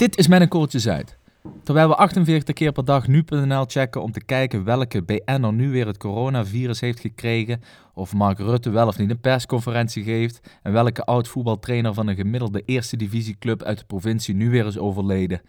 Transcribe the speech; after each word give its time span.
Dit 0.00 0.18
is 0.18 0.28
mijn 0.28 0.48
koortje 0.48 0.78
Zuid. 0.78 1.18
Terwijl 1.62 1.88
we 1.88 1.94
48 1.94 2.54
keer 2.54 2.72
per 2.72 2.84
dag 2.84 3.06
nu.nl 3.08 3.64
checken 3.66 4.02
om 4.02 4.12
te 4.12 4.24
kijken 4.24 4.64
welke 4.64 5.02
BN'er 5.02 5.52
nu 5.52 5.70
weer 5.70 5.86
het 5.86 5.96
coronavirus 5.96 6.80
heeft 6.80 7.00
gekregen, 7.00 7.62
of 7.94 8.12
Mark 8.12 8.38
Rutte 8.38 8.70
wel 8.70 8.86
of 8.86 8.98
niet 8.98 9.10
een 9.10 9.20
persconferentie 9.20 10.04
geeft, 10.04 10.40
en 10.62 10.72
welke 10.72 11.04
oud-voetbaltrainer 11.04 11.94
van 11.94 12.06
een 12.06 12.14
gemiddelde 12.14 12.62
eerste 12.64 12.96
divisieclub 12.96 13.62
uit 13.62 13.78
de 13.78 13.84
provincie 13.84 14.34
nu 14.34 14.50
weer 14.50 14.66
is 14.66 14.78
overleden, 14.78 15.40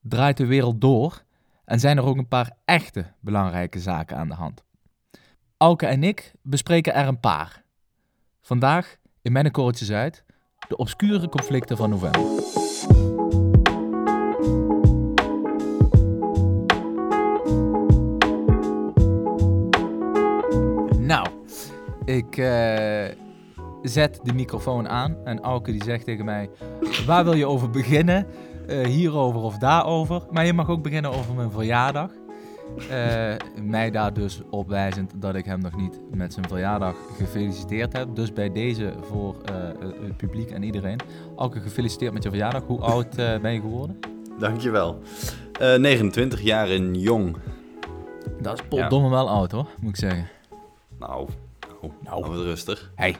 draait 0.00 0.36
de 0.36 0.46
wereld 0.46 0.80
door 0.80 1.22
en 1.64 1.80
zijn 1.80 1.96
er 1.96 2.04
ook 2.04 2.16
een 2.16 2.28
paar 2.28 2.56
echte 2.64 3.06
belangrijke 3.20 3.80
zaken 3.80 4.16
aan 4.16 4.28
de 4.28 4.34
hand. 4.34 4.64
Auke 5.56 5.86
en 5.86 6.04
ik 6.04 6.32
bespreken 6.42 6.94
er 6.94 7.06
een 7.06 7.20
paar. 7.20 7.64
Vandaag 8.40 8.96
in 9.22 9.32
mijn 9.32 9.50
koortje 9.50 9.84
Zuid 9.84 10.24
de 10.68 10.76
obscure 10.76 11.28
conflicten 11.28 11.76
van 11.76 11.90
november. 11.90 12.59
Ik 22.04 22.36
eh, 22.36 23.04
zet 23.82 24.20
de 24.22 24.32
microfoon 24.32 24.88
aan 24.88 25.16
en 25.24 25.40
Auke 25.40 25.70
die 25.70 25.84
zegt 25.84 26.04
tegen 26.04 26.24
mij: 26.24 26.50
Waar 27.06 27.24
wil 27.24 27.34
je 27.34 27.46
over 27.46 27.70
beginnen? 27.70 28.26
Eh, 28.66 28.86
hierover 28.86 29.40
of 29.40 29.58
daarover. 29.58 30.22
Maar 30.30 30.46
je 30.46 30.52
mag 30.52 30.68
ook 30.68 30.82
beginnen 30.82 31.12
over 31.12 31.34
mijn 31.34 31.50
verjaardag. 31.50 32.10
Eh, 32.90 33.34
mij 33.62 33.90
daar 33.90 34.12
dus 34.12 34.40
op 34.50 34.68
wijzend 34.68 35.12
dat 35.16 35.34
ik 35.34 35.44
hem 35.44 35.60
nog 35.60 35.76
niet 35.76 36.00
met 36.14 36.32
zijn 36.32 36.48
verjaardag 36.48 36.96
gefeliciteerd 37.16 37.92
heb. 37.92 38.14
Dus 38.14 38.32
bij 38.32 38.52
deze 38.52 38.92
voor 39.00 39.36
het 40.00 40.16
publiek 40.16 40.50
en 40.50 40.62
iedereen. 40.62 40.98
Auke, 41.36 41.60
gefeliciteerd 41.60 42.12
met 42.12 42.22
je 42.22 42.28
verjaardag. 42.28 42.62
Hoe 42.66 42.80
oud 42.80 43.16
ben 43.16 43.52
je 43.52 43.60
geworden? 43.60 43.98
Dankjewel. 44.38 44.98
29 45.58 46.40
jaar 46.40 46.68
en 46.68 46.94
jong. 46.94 47.36
Dat 48.40 48.54
is 48.54 48.64
potdomme 48.68 49.10
wel 49.10 49.28
oud 49.28 49.52
hoor, 49.52 49.66
moet 49.80 49.90
ik 49.90 49.96
zeggen. 49.96 50.28
Nou, 50.98 51.28
nou, 51.80 52.20
nou. 52.20 52.42
rustig. 52.42 52.90
Hey, 52.94 53.16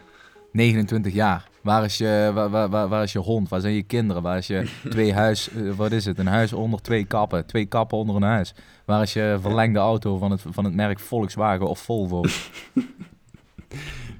29 0.52 1.12
jaar. 1.12 1.48
Waar 1.60 1.84
is, 1.84 1.98
je, 1.98 2.30
waar, 2.34 2.50
waar, 2.50 2.88
waar, 2.88 3.02
is 3.02 3.12
je 3.12 3.18
hond? 3.18 3.48
Waar 3.48 3.60
zijn 3.60 3.74
je 3.74 3.82
kinderen? 3.82 4.22
Waar 4.22 4.36
is 4.36 4.46
je 4.46 4.70
twee 4.90 5.14
huis... 5.14 5.50
Eh, 5.50 5.70
wat 5.76 5.92
is 5.92 6.04
het? 6.04 6.18
Een 6.18 6.26
huis 6.26 6.52
onder 6.52 6.82
twee 6.82 7.04
kappen. 7.04 7.46
Twee 7.46 7.66
kappen 7.66 7.98
onder 7.98 8.16
een 8.16 8.22
huis. 8.22 8.54
Waar 8.84 9.02
is 9.02 9.12
je 9.12 9.38
verlengde 9.40 9.78
auto 9.78 10.18
van 10.18 10.30
het, 10.30 10.42
van 10.50 10.64
het 10.64 10.74
merk 10.74 11.00
Volkswagen 11.00 11.68
of 11.68 11.78
Volvo? 11.78 12.22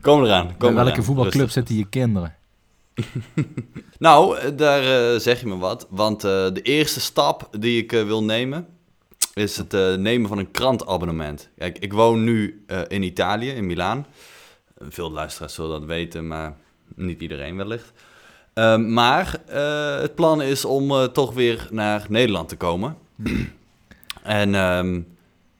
Kom 0.01 0.25
eraan. 0.25 0.57
Kom 0.57 0.75
welke 0.75 1.03
voetbalclub 1.03 1.51
zitten 1.51 1.77
je 1.77 1.89
kinderen? 1.89 2.35
nou, 3.99 4.39
eh, 4.39 4.51
daar 4.57 4.83
uh, 4.83 5.19
zeg 5.19 5.41
je 5.41 5.47
me 5.47 5.57
wat. 5.57 5.87
Want 5.91 6.25
uh, 6.25 6.31
de 6.31 6.63
eerste 6.63 7.01
stap 7.01 7.49
die 7.59 7.83
ik 7.83 7.93
uh, 7.93 8.05
wil 8.05 8.25
nemen 8.25 8.67
is 9.35 9.57
het 9.57 9.73
nemen 9.99 10.29
van 10.29 10.39
een 10.39 10.51
krantabonnement. 10.51 11.49
Kijk, 11.59 11.79
ik 11.79 11.93
woon 11.93 12.25
nu 12.25 12.65
in 12.89 13.03
Italië, 13.03 13.51
in 13.51 13.67
Milaan. 13.67 14.07
Veel 14.89 15.11
luisteraars 15.11 15.55
zullen 15.55 15.81
dat 15.81 15.89
weten, 15.89 16.27
maar 16.27 16.57
niet 16.95 17.21
iedereen 17.21 17.57
wellicht. 17.57 17.93
Uh, 18.55 18.77
maar 18.77 19.41
het 20.01 20.15
plan 20.15 20.43
is 20.43 20.65
om 20.65 21.13
toch 21.13 21.33
weer 21.33 21.69
naar 21.71 22.07
Nederland 22.09 22.49
te 22.49 22.57
komen. 22.57 22.97
en 24.23 24.55
ehm, 24.55 25.01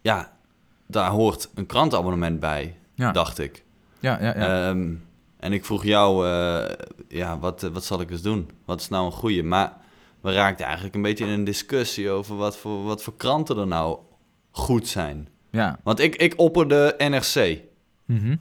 ja, 0.01 0.33
daar 0.87 1.11
hoort 1.11 1.49
een 1.55 1.67
krantabonnement 1.67 2.41
bij, 2.41 2.77
ja. 2.95 3.13
dacht 3.13 3.39
ik. 3.39 3.65
Ja, 4.01 4.19
ja, 4.21 4.35
ja. 4.37 4.69
Um, 4.69 5.05
en 5.37 5.53
ik 5.53 5.65
vroeg 5.65 5.85
jou, 5.85 6.27
ja, 7.09 7.39
wat, 7.39 7.63
wat 7.73 7.85
zal 7.85 8.01
ik 8.01 8.11
eens 8.11 8.23
doen? 8.23 8.51
Wat 8.65 8.81
is 8.81 8.89
nou 8.89 9.07
een 9.07 9.13
goede? 9.13 9.43
Maar 9.43 9.77
we 10.21 10.33
raakten 10.33 10.65
eigenlijk 10.65 10.95
een 10.95 11.03
beetje 11.03 11.25
in 11.25 11.31
een 11.31 11.45
discussie 11.45 12.11
over 12.11 12.37
wat 12.37 12.57
voor, 12.57 12.83
wat 12.85 13.03
voor 13.03 13.17
kranten 13.17 13.59
er 13.59 13.67
nou 13.67 13.99
goed 14.51 14.89
zijn. 14.89 15.29
Ja. 15.51 15.79
Want 15.83 16.01
ik, 16.01 16.17
ik 16.17 16.35
opperde 16.37 16.95
NRC. 16.99 17.59
Mm 18.05 18.41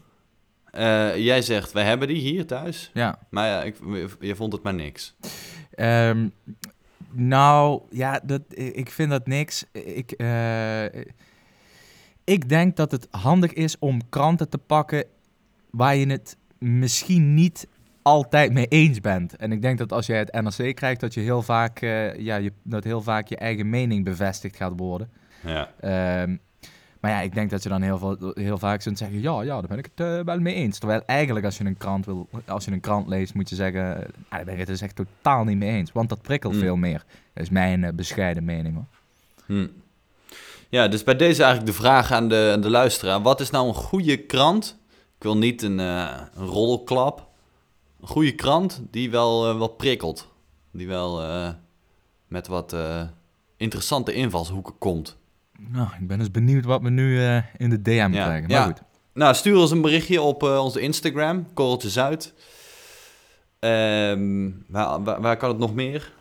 jij 1.15 1.41
zegt, 1.41 1.71
wij 1.71 1.83
hebben 1.83 2.07
die 2.07 2.17
hier 2.17 2.45
thuis. 2.45 2.91
Ja. 2.93 3.19
Maar 3.29 3.47
ja, 3.47 3.63
ik, 3.63 3.75
je 4.19 4.35
vond 4.35 4.53
het 4.53 4.63
maar 4.63 4.73
niks. 4.73 5.15
Um, 5.75 6.33
nou, 7.11 7.81
ja, 7.89 8.19
dat, 8.23 8.41
ik 8.49 8.89
vind 8.89 9.09
dat 9.09 9.27
niks. 9.27 9.65
Ik, 9.71 10.13
uh, 10.17 10.85
ik 12.23 12.49
denk 12.49 12.75
dat 12.75 12.91
het 12.91 13.07
handig 13.11 13.53
is 13.53 13.79
om 13.79 14.09
kranten 14.09 14.49
te 14.49 14.57
pakken 14.57 15.03
waar 15.69 15.95
je 15.95 16.07
het 16.07 16.37
misschien 16.57 17.33
niet 17.33 17.67
altijd 18.01 18.53
mee 18.53 18.67
eens 18.67 19.01
bent. 19.01 19.35
En 19.35 19.51
ik 19.51 19.61
denk 19.61 19.77
dat 19.77 19.91
als 19.91 20.05
jij 20.05 20.17
het 20.17 20.31
NRC 20.41 20.75
krijgt, 20.75 20.99
dat 20.99 21.13
je 21.13 21.19
heel 21.19 21.41
vaak, 21.41 21.81
uh, 21.81 22.15
ja, 22.15 22.35
je, 22.35 22.53
dat 22.63 22.83
heel 22.83 23.01
vaak 23.01 23.27
je 23.27 23.37
eigen 23.37 23.69
mening 23.69 24.03
bevestigd 24.03 24.55
gaat 24.55 24.73
worden. 24.75 25.11
Ja. 25.43 26.21
Um, 26.21 26.39
maar 26.99 27.11
ja, 27.11 27.21
ik 27.21 27.33
denk 27.33 27.49
dat 27.49 27.63
je 27.63 27.69
dan 27.69 27.81
heel, 27.81 27.97
veel, 27.97 28.31
heel 28.33 28.57
vaak 28.57 28.81
zult 28.81 28.97
zeggen, 28.97 29.21
ja, 29.21 29.41
ja, 29.41 29.59
daar 29.59 29.67
ben 29.67 29.77
ik 29.77 29.89
het 29.95 30.07
uh, 30.07 30.19
wel 30.19 30.39
mee 30.39 30.53
eens. 30.53 30.79
Terwijl 30.79 31.01
eigenlijk 31.05 31.45
als 31.45 31.57
je 31.57 31.65
een 31.65 31.77
krant, 31.77 32.05
wil, 32.05 32.27
als 32.47 32.65
je 32.65 32.71
een 32.71 32.79
krant 32.79 33.07
leest, 33.07 33.33
moet 33.33 33.49
je 33.49 33.55
zeggen, 33.55 33.95
ah, 33.95 34.05
daar 34.29 34.43
ben 34.43 34.53
ik 34.53 34.59
het 34.59 34.67
dus 34.67 34.81
echt 34.81 34.95
totaal 34.95 35.43
niet 35.43 35.57
mee 35.57 35.71
eens. 35.71 35.91
Want 35.91 36.09
dat 36.09 36.21
prikkelt 36.21 36.53
mm. 36.53 36.59
veel 36.59 36.75
meer. 36.75 37.03
Dat 37.33 37.43
is 37.43 37.49
mijn 37.49 37.83
uh, 37.83 37.89
bescheiden 37.93 38.43
mening 38.43 38.75
hoor. 38.75 38.85
Mm. 39.45 39.71
Ja, 40.69 40.87
dus 40.87 41.03
bij 41.03 41.15
deze 41.15 41.43
eigenlijk 41.43 41.75
de 41.75 41.81
vraag 41.81 42.11
aan 42.11 42.29
de, 42.29 42.51
aan 42.53 42.61
de 42.61 42.69
luisteraar. 42.69 43.21
Wat 43.21 43.39
is 43.39 43.49
nou 43.49 43.67
een 43.67 43.73
goede 43.73 44.17
krant? 44.17 44.77
Ik 45.17 45.23
wil 45.23 45.37
niet 45.37 45.61
een, 45.61 45.77
een 45.77 46.29
rolklap 46.35 47.27
een 48.01 48.07
goede 48.07 48.35
krant 48.35 48.81
die 48.91 49.09
wel, 49.09 49.57
wel 49.57 49.67
prikkelt. 49.67 50.27
Die 50.71 50.87
wel 50.87 51.21
met 52.27 52.47
wat 52.47 52.75
interessante 53.57 54.13
invalshoeken 54.13 54.77
komt. 54.77 55.18
Nou, 55.67 55.87
ik 55.99 56.07
ben 56.07 56.17
dus 56.17 56.31
benieuwd 56.31 56.65
wat 56.65 56.81
we 56.81 56.89
nu 56.89 57.21
in 57.57 57.69
de 57.69 57.81
DM 57.81 58.09
ja. 58.11 58.23
krijgen. 58.23 58.47
Maar 58.47 58.57
ja. 58.57 58.65
goed. 58.65 58.81
Nou, 59.13 59.35
stuur 59.35 59.57
ons 59.57 59.71
een 59.71 59.81
berichtje 59.81 60.21
op 60.21 60.43
onze 60.43 60.79
Instagram, 60.79 61.53
Korreltje 61.53 61.89
Zuid. 61.89 62.33
Um, 63.59 64.65
waar, 64.67 65.03
waar, 65.03 65.21
waar, 65.21 65.37
kan 65.37 65.49
het 65.49 65.57
nog 65.57 65.73
meer? 65.73 66.13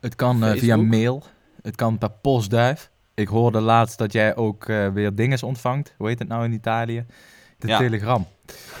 Het 0.00 0.14
kan 0.14 0.58
via 0.58 0.76
mail. 0.76 1.22
Het 1.62 1.76
kan 1.76 1.98
per 1.98 2.10
postduif. 2.10 2.90
Ik 3.14 3.28
hoorde 3.28 3.60
laatst 3.60 3.98
dat 3.98 4.12
jij 4.12 4.36
ook 4.36 4.66
weer 4.66 5.14
dinges 5.14 5.42
ontvangt. 5.42 5.94
Hoe 5.98 6.08
heet 6.08 6.18
het 6.18 6.28
nou 6.28 6.44
in 6.44 6.52
Italië? 6.52 7.06
De 7.58 7.66
ja. 7.66 7.78
Telegram. 7.78 8.26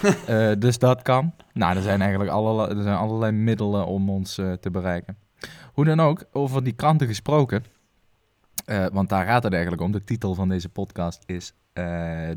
dus 0.58 0.78
dat 0.78 1.02
kan. 1.02 1.34
Nou, 1.52 1.76
er 1.76 1.82
zijn 1.82 2.00
eigenlijk 2.00 2.30
allerlei, 2.30 2.78
er 2.78 2.82
zijn 2.82 2.96
allerlei 2.96 3.32
middelen 3.32 3.86
om 3.86 4.10
ons 4.10 4.34
te 4.34 4.70
bereiken. 4.72 5.16
Hoe 5.72 5.84
dan 5.84 6.00
ook, 6.00 6.24
over 6.32 6.64
die 6.64 6.72
kranten 6.72 7.06
gesproken. 7.06 7.64
Uh, 8.66 8.86
want 8.92 9.08
daar 9.08 9.26
gaat 9.26 9.42
het 9.42 9.52
eigenlijk 9.52 9.82
om. 9.82 9.92
De 9.92 10.04
titel 10.04 10.34
van 10.34 10.48
deze 10.48 10.68
podcast 10.68 11.22
is 11.26 11.54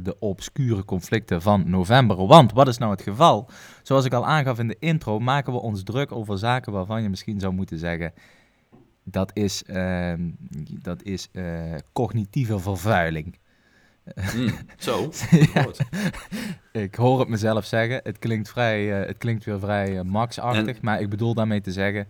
De 0.02 0.16
obscure 0.20 0.86
conflicten 0.86 1.42
van 1.42 1.70
november. 1.70 2.28
Want 2.28 2.54
wat 2.54 2.68
is 2.68 2.78
nou 2.78 2.92
het 2.92 3.02
geval? 3.02 3.50
Zoals 3.84 4.06
ik 4.06 4.14
al 4.14 4.26
aangaf 4.26 4.60
in 4.60 4.68
de 4.68 4.76
intro, 4.80 5.20
maken 5.20 5.54
we 5.54 5.60
ons 5.60 5.84
druk 5.84 6.12
over 6.12 6.38
zaken 6.38 6.72
waarvan 6.72 7.02
je 7.02 7.10
misschien 7.10 7.40
zou 7.40 7.54
moeten 7.54 7.78
zeggen. 7.78 8.14
Dat 9.04 9.32
is, 9.34 9.64
ehm, 9.64 10.30
dat 10.82 11.04
is 11.04 11.30
cognitieve 11.94 12.60
vervuiling. 12.60 13.38
Mm, 14.36 14.52
zo. 14.78 15.12
ja. 15.54 15.68
Ik 16.72 16.96
hoor 16.96 17.20
het 17.20 17.28
mezelf 17.28 17.66
zeggen. 17.66 18.00
Het 18.04 18.20
klinkt, 18.20 18.50
vrij, 18.50 18.86
het 18.86 19.18
klinkt 19.18 19.46
weer 19.46 19.60
vrij 19.60 20.04
Max-achtig. 20.04 20.82
Maar 20.82 21.02
ik 21.02 21.10
bedoel 21.10 21.34
daarmee 21.34 21.62
te 21.62 21.72
zeggen... 21.72 22.08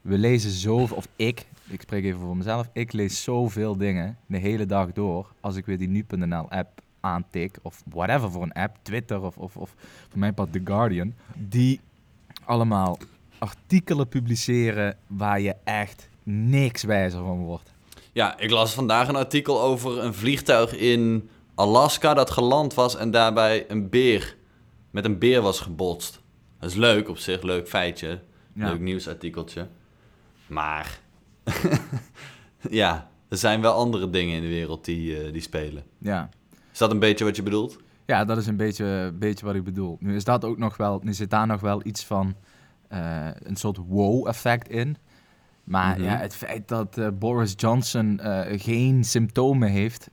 We 0.00 0.18
lezen 0.18 0.50
zoveel... 0.50 0.96
Of 0.96 1.08
ik, 1.16 1.46
ik 1.70 1.80
spreek 1.80 2.04
even 2.04 2.20
voor 2.20 2.36
mezelf. 2.36 2.68
Ik 2.72 2.92
lees 2.92 3.22
zoveel 3.22 3.76
dingen 3.76 4.18
de 4.26 4.38
hele 4.38 4.66
dag 4.66 4.92
door. 4.92 5.32
Als 5.40 5.56
ik 5.56 5.66
weer 5.66 5.78
die 5.78 5.88
nu.nl-app 5.88 6.80
aantik. 7.00 7.58
Of 7.62 7.82
whatever 7.84 8.30
voor 8.30 8.42
een 8.42 8.52
app. 8.52 8.76
Twitter 8.82 9.22
of, 9.22 9.36
of, 9.38 9.56
of 9.56 9.74
voor 10.08 10.18
mijn 10.18 10.34
part 10.34 10.52
The 10.52 10.60
Guardian. 10.64 11.14
Die 11.34 11.80
allemaal 12.44 12.98
artikelen 13.38 14.08
publiceren 14.08 14.96
waar 15.06 15.40
je 15.40 15.54
echt 15.64 16.08
niks 16.22 16.82
wijzer 16.82 17.20
van 17.24 17.38
wordt. 17.38 17.72
Ja, 18.12 18.38
ik 18.38 18.50
las 18.50 18.74
vandaag 18.74 19.08
een 19.08 19.16
artikel 19.16 19.60
over 19.60 20.04
een 20.04 20.14
vliegtuig 20.14 20.76
in 20.76 21.30
Alaska 21.54 22.14
dat 22.14 22.30
geland 22.30 22.74
was 22.74 22.96
en 22.96 23.10
daarbij 23.10 23.70
een 23.70 23.88
beer 23.88 24.36
met 24.90 25.04
een 25.04 25.18
beer 25.18 25.40
was 25.40 25.60
gebotst. 25.60 26.20
Dat 26.58 26.70
is 26.70 26.76
leuk 26.76 27.08
op 27.08 27.18
zich, 27.18 27.42
leuk 27.42 27.68
feitje. 27.68 28.20
Leuk 28.54 28.80
nieuwsartikeltje. 28.80 29.68
Maar 30.46 31.00
ja, 32.70 33.10
er 33.28 33.36
zijn 33.36 33.60
wel 33.60 33.72
andere 33.72 34.10
dingen 34.10 34.36
in 34.36 34.42
de 34.42 34.48
wereld 34.48 34.84
die, 34.84 35.26
uh, 35.26 35.32
die 35.32 35.42
spelen. 35.42 35.82
Ja. 35.98 36.28
Is 36.72 36.78
dat 36.78 36.90
een 36.90 36.98
beetje 36.98 37.24
wat 37.24 37.36
je 37.36 37.42
bedoelt? 37.42 37.78
Ja, 38.06 38.24
dat 38.24 38.38
is 38.38 38.46
een 38.46 38.56
beetje, 38.56 39.12
beetje 39.18 39.44
wat 39.44 39.54
ik 39.54 39.64
bedoel. 39.64 39.96
Nu 40.00 40.16
is 40.16 40.24
dat 40.24 40.44
ook 40.44 40.58
nog 40.58 40.76
wel, 40.76 41.00
nu 41.02 41.12
zit 41.12 41.30
daar 41.30 41.46
nog 41.46 41.60
wel 41.60 41.86
iets 41.86 42.04
van 42.04 42.34
uh, 42.92 43.26
een 43.42 43.56
soort 43.56 43.76
wow-effect 43.76 44.68
in. 44.68 44.96
Maar 45.64 45.88
mm 45.88 45.94
-hmm. 45.94 46.04
ja, 46.04 46.16
het 46.16 46.34
feit 46.34 46.68
dat 46.68 46.98
uh, 46.98 47.08
Boris 47.18 47.54
Johnson 47.56 48.20
geen 48.56 49.04
symptomen 49.04 49.68
heeft, 49.68 50.08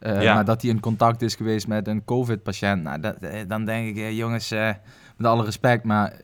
ja. 0.00 0.34
Maar 0.34 0.44
dat 0.44 0.62
hij 0.62 0.70
in 0.70 0.80
contact 0.80 1.22
is 1.22 1.34
geweest 1.34 1.66
met 1.66 1.88
een 1.88 2.04
COVID-patiënt. 2.04 2.82
Nou, 2.82 3.00
dat, 3.00 3.16
dan 3.48 3.64
denk 3.64 3.96
ik, 3.96 4.12
jongens, 4.12 4.50
met 5.16 5.26
alle 5.26 5.44
respect, 5.44 5.84
maar 5.84 6.20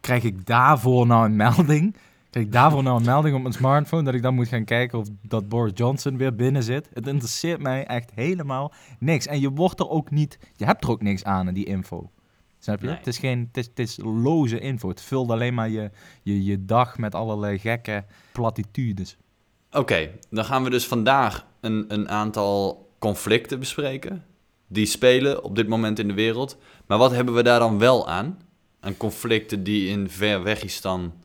krijg 0.00 0.22
ik 0.22 0.46
daarvoor 0.46 1.06
nou 1.06 1.24
een 1.24 1.36
melding? 1.46 1.96
Kijk, 2.36 2.52
daarvoor 2.52 2.82
nou 2.82 2.98
een 2.98 3.04
melding 3.04 3.34
op 3.34 3.42
mijn 3.42 3.54
smartphone 3.54 4.02
dat 4.02 4.14
ik 4.14 4.22
dan 4.22 4.34
moet 4.34 4.48
gaan 4.48 4.64
kijken 4.64 4.98
of 4.98 5.08
dat 5.22 5.48
Boris 5.48 5.72
Johnson 5.74 6.16
weer 6.16 6.34
binnen 6.34 6.62
zit. 6.62 6.88
Het 6.92 7.06
interesseert 7.06 7.60
mij 7.60 7.86
echt 7.86 8.10
helemaal 8.14 8.72
niks. 8.98 9.26
En 9.26 9.40
je 9.40 9.50
wordt 9.50 9.80
er 9.80 9.88
ook 9.88 10.10
niet, 10.10 10.38
je 10.56 10.64
hebt 10.64 10.84
er 10.84 10.90
ook 10.90 11.02
niks 11.02 11.24
aan, 11.24 11.54
die 11.54 11.64
info. 11.64 12.10
Snap 12.58 12.82
je? 12.82 12.88
Het, 12.88 13.06
is 13.06 13.18
geen, 13.18 13.38
het, 13.52 13.56
is, 13.56 13.66
het 13.66 13.78
is 13.78 13.98
loze 14.02 14.58
info. 14.58 14.88
Het 14.88 15.00
vult 15.00 15.30
alleen 15.30 15.54
maar 15.54 15.68
je, 15.68 15.90
je, 16.22 16.44
je 16.44 16.64
dag 16.64 16.98
met 16.98 17.14
allerlei 17.14 17.58
gekke 17.58 18.04
platitudes. 18.32 19.16
Oké, 19.70 20.10
dan 20.30 20.44
gaan 20.44 20.64
we 20.64 20.70
dus 20.70 20.86
vandaag 20.86 21.46
een, 21.60 21.84
een 21.88 22.08
aantal 22.08 22.88
conflicten 22.98 23.58
bespreken. 23.58 24.24
Die 24.66 24.86
spelen 24.86 25.44
op 25.44 25.56
dit 25.56 25.68
moment 25.68 25.98
in 25.98 26.08
de 26.08 26.14
wereld. 26.14 26.58
Maar 26.86 26.98
wat 26.98 27.10
hebben 27.10 27.34
we 27.34 27.42
daar 27.42 27.58
dan 27.58 27.78
wel 27.78 28.08
aan? 28.08 28.38
Aan 28.80 28.96
conflicten 28.96 29.62
die 29.64 29.88
in 29.88 30.10
ver 30.10 30.42
wegistan 30.42 31.02
uh, 31.02 31.24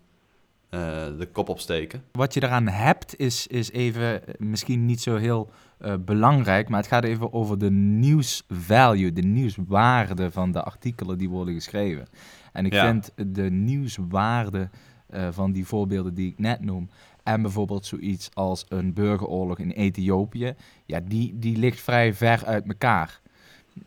de 1.18 1.28
kop 1.32 1.50
opsteken. 1.50 2.04
Wat 2.12 2.34
je 2.34 2.44
eraan 2.44 2.68
hebt 2.68 3.20
is, 3.20 3.48
is 3.48 3.72
even 3.72 4.28
eh, 4.28 4.34
misschien 4.38 4.86
niet 4.86 5.02
zo 5.02 5.16
heel 5.16 5.50
uh, 5.82 5.94
belangrijk, 6.00 6.70
maar 6.70 6.80
het 6.80 6.88
gaat 6.88 7.04
even 7.04 7.34
over 7.34 7.58
de 7.58 7.72
nieuwsvalue, 7.72 9.14
de 9.14 9.22
nieuwswaarde 9.22 10.32
van 10.32 10.52
de 10.52 10.64
artikelen 10.64 11.18
die 11.18 11.30
worden 11.30 11.54
geschreven. 11.54 12.08
En 12.52 12.66
ik 12.66 12.74
vind 12.74 13.12
de 13.16 13.50
nieuwswaarde 13.50 14.70
uh, 15.10 15.28
van 15.32 15.52
die 15.52 15.66
voorbeelden 15.66 16.14
die 16.14 16.32
ik 16.32 16.40
net 16.40 16.62
noem, 16.62 16.90
en 17.24 17.42
bijvoorbeeld 17.42 17.86
zoiets 17.86 18.30
als 18.34 18.66
een 18.68 18.94
burgeroorlog 18.94 19.60
in 19.60 19.72
Ethiopië, 19.72 20.54
ja, 20.86 21.00
die, 21.00 21.40
die 21.40 21.58
ligt 21.58 21.80
vrij 21.82 22.14
ver 22.14 22.46
uit 22.46 22.68
elkaar. 22.68 23.21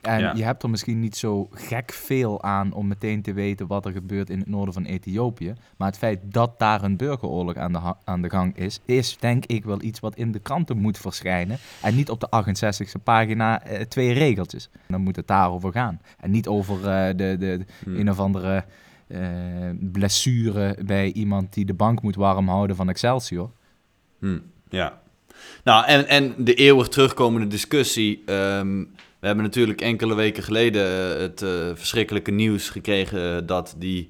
En 0.00 0.36
je 0.36 0.44
hebt 0.44 0.62
er 0.62 0.70
misschien 0.70 1.00
niet 1.00 1.16
zo 1.16 1.48
gek 1.52 1.92
veel 1.92 2.42
aan 2.42 2.72
om 2.72 2.86
meteen 2.86 3.22
te 3.22 3.32
weten 3.32 3.66
wat 3.66 3.86
er 3.86 3.92
gebeurt 3.92 4.30
in 4.30 4.38
het 4.38 4.48
noorden 4.48 4.74
van 4.74 4.84
Ethiopië. 4.84 5.54
Maar 5.76 5.88
het 5.88 5.98
feit 5.98 6.20
dat 6.24 6.58
daar 6.58 6.82
een 6.82 6.96
burgeroorlog 6.96 7.56
aan 7.56 7.72
de, 7.72 7.94
aan 8.04 8.22
de 8.22 8.30
gang 8.30 8.56
is, 8.56 8.80
is 8.84 9.16
denk 9.18 9.46
ik 9.46 9.64
wel 9.64 9.82
iets 9.82 10.00
wat 10.00 10.16
in 10.16 10.32
de 10.32 10.38
kranten 10.38 10.78
moet 10.78 10.98
verschijnen. 10.98 11.58
En 11.82 11.94
niet 11.94 12.10
op 12.10 12.20
de 12.20 12.28
68e 12.44 13.02
pagina 13.02 13.62
eh, 13.62 13.80
twee 13.80 14.12
regeltjes. 14.12 14.68
Dan 14.88 15.00
moet 15.00 15.16
het 15.16 15.26
daarover 15.26 15.72
gaan. 15.72 16.00
En 16.20 16.30
niet 16.30 16.48
over 16.48 16.76
uh, 16.76 17.06
de, 17.16 17.36
de, 17.38 17.64
hmm. 17.84 17.96
een 17.96 18.10
of 18.10 18.18
andere 18.18 18.64
uh, 19.08 19.18
blessure 19.80 20.76
bij 20.84 21.12
iemand 21.12 21.52
die 21.54 21.64
de 21.64 21.74
bank 21.74 22.02
moet 22.02 22.16
warm 22.16 22.48
houden 22.48 22.76
van 22.76 22.88
Excelsior. 22.88 23.50
Hmm. 24.18 24.42
Ja. 24.68 25.02
Nou, 25.64 25.86
en, 25.86 26.08
en 26.08 26.34
de 26.38 26.54
eeuwig 26.54 26.88
terugkomende 26.88 27.46
discussie. 27.46 28.22
Um, 28.32 28.94
we 29.24 29.30
hebben 29.30 29.48
natuurlijk 29.48 29.80
enkele 29.80 30.14
weken 30.14 30.42
geleden 30.42 31.14
eh, 31.14 31.20
het 31.20 31.42
uh, 31.42 31.50
verschrikkelijke 31.74 32.30
nieuws 32.30 32.68
gekregen 32.68 33.46
dat 33.46 33.74
die 33.78 34.08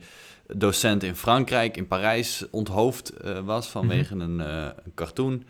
docent 0.55 1.02
in 1.02 1.14
Frankrijk, 1.14 1.76
in 1.76 1.87
Parijs, 1.87 2.44
onthoofd 2.50 3.12
uh, 3.25 3.38
was 3.38 3.69
vanwege 3.69 4.14
mhm. 4.14 4.25
een, 4.25 4.46
uh, 4.46 4.69
een, 4.84 4.94
cartoon. 4.94 5.44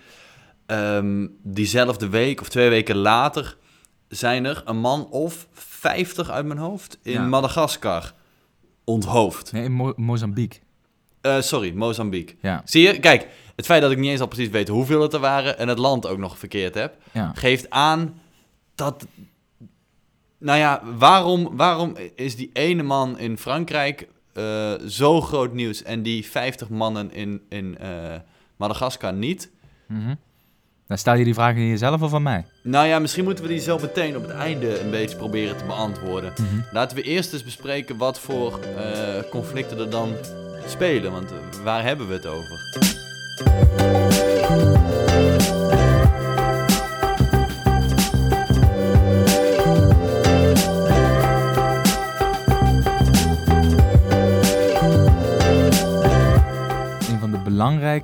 Um, 0.66 1.37
diezelfde 1.43 2.08
week 2.08 2.40
of 2.40 2.49
twee 2.49 2.69
weken 2.69 2.96
later 2.96 3.56
zijn 4.08 4.44
er 4.44 4.62
een 4.64 4.76
man 4.76 5.06
of 5.11 5.49
50 5.52 6.31
uit 6.31 6.46
mijn 6.46 6.58
hoofd 6.58 6.99
in 7.02 7.12
ja. 7.12 7.26
Madagaskar 7.26 8.12
onthoofd. 8.84 9.52
Nee, 9.52 9.64
in 9.64 9.72
Mo 9.72 9.93
Mozambique. 9.96 10.60
sorry, 11.38 11.72
Mozambique. 11.75 12.37
Ja. 12.40 12.62
Zie 12.64 12.82
je? 12.82 12.99
Kijk, 12.99 13.28
het 13.56 13.67
feit 13.67 13.82
dat 13.82 13.90
ik 13.90 13.99
niet 13.99 14.10
eens 14.10 14.20
al 14.20 14.28
precies 14.28 14.49
weet 14.49 14.69
hoeveel 14.69 15.02
het 15.02 15.12
er 15.12 15.20
waren 15.20 15.58
en 15.58 15.69
het 15.69 15.78
land 15.78 16.06
ook 16.06 16.19
nog 16.19 16.38
verkeerd 16.38 16.75
heb, 16.75 16.96
ja. 17.12 17.32
geeft 17.34 17.70
aan 17.70 18.20
dat 18.75 19.06
nou 20.44 20.58
ja, 20.58 20.82
waarom, 20.99 21.56
waarom 21.56 21.96
is 22.14 22.37
die 22.37 22.50
ene 22.52 22.82
man 22.82 23.19
in 23.19 23.38
Frankrijk 23.38 24.08
uh, 24.35 24.73
zo 24.87 25.20
groot 25.20 25.52
nieuws 25.52 25.82
en 25.82 26.02
die 26.02 26.26
50 26.26 26.69
mannen 26.69 27.12
in, 27.12 27.41
in 27.49 27.79
uh, 27.82 27.88
Madagaskar 28.56 29.12
niet? 29.12 29.50
Mm 29.88 30.05
-hmm. 30.05 30.17
Dan 30.87 30.99
stel 30.99 31.14
je 31.14 31.25
die 31.25 31.35
vraag 31.35 31.55
aan 31.55 31.67
jezelf 31.67 32.02
of 32.02 32.14
aan 32.14 32.23
mij? 32.23 32.44
Nou 32.62 32.87
ja, 32.87 32.99
misschien 32.99 33.25
moeten 33.25 33.44
we 33.44 33.50
die 33.50 33.61
zo 33.61 33.79
meteen 33.79 34.17
op 34.17 34.23
het 34.23 34.31
einde 34.31 34.81
een 34.81 34.91
beetje 34.91 35.17
proberen 35.17 35.56
te 35.56 35.64
beantwoorden. 35.64 36.32
Mm 36.37 36.46
-hmm. 36.46 36.64
Laten 36.73 36.96
we 36.96 37.02
eerst 37.02 37.32
eens 37.32 37.44
bespreken 37.44 37.96
wat 37.96 38.20
voor 38.20 38.61
uh, 38.76 39.31
conflicten 39.31 39.79
er 39.79 39.91
dan 39.91 40.12
spelen, 40.67 41.12
want 41.12 41.32
waar 41.62 41.82
hebben 41.82 42.08
we 42.08 42.12
het 42.12 42.26
over? 42.26 42.73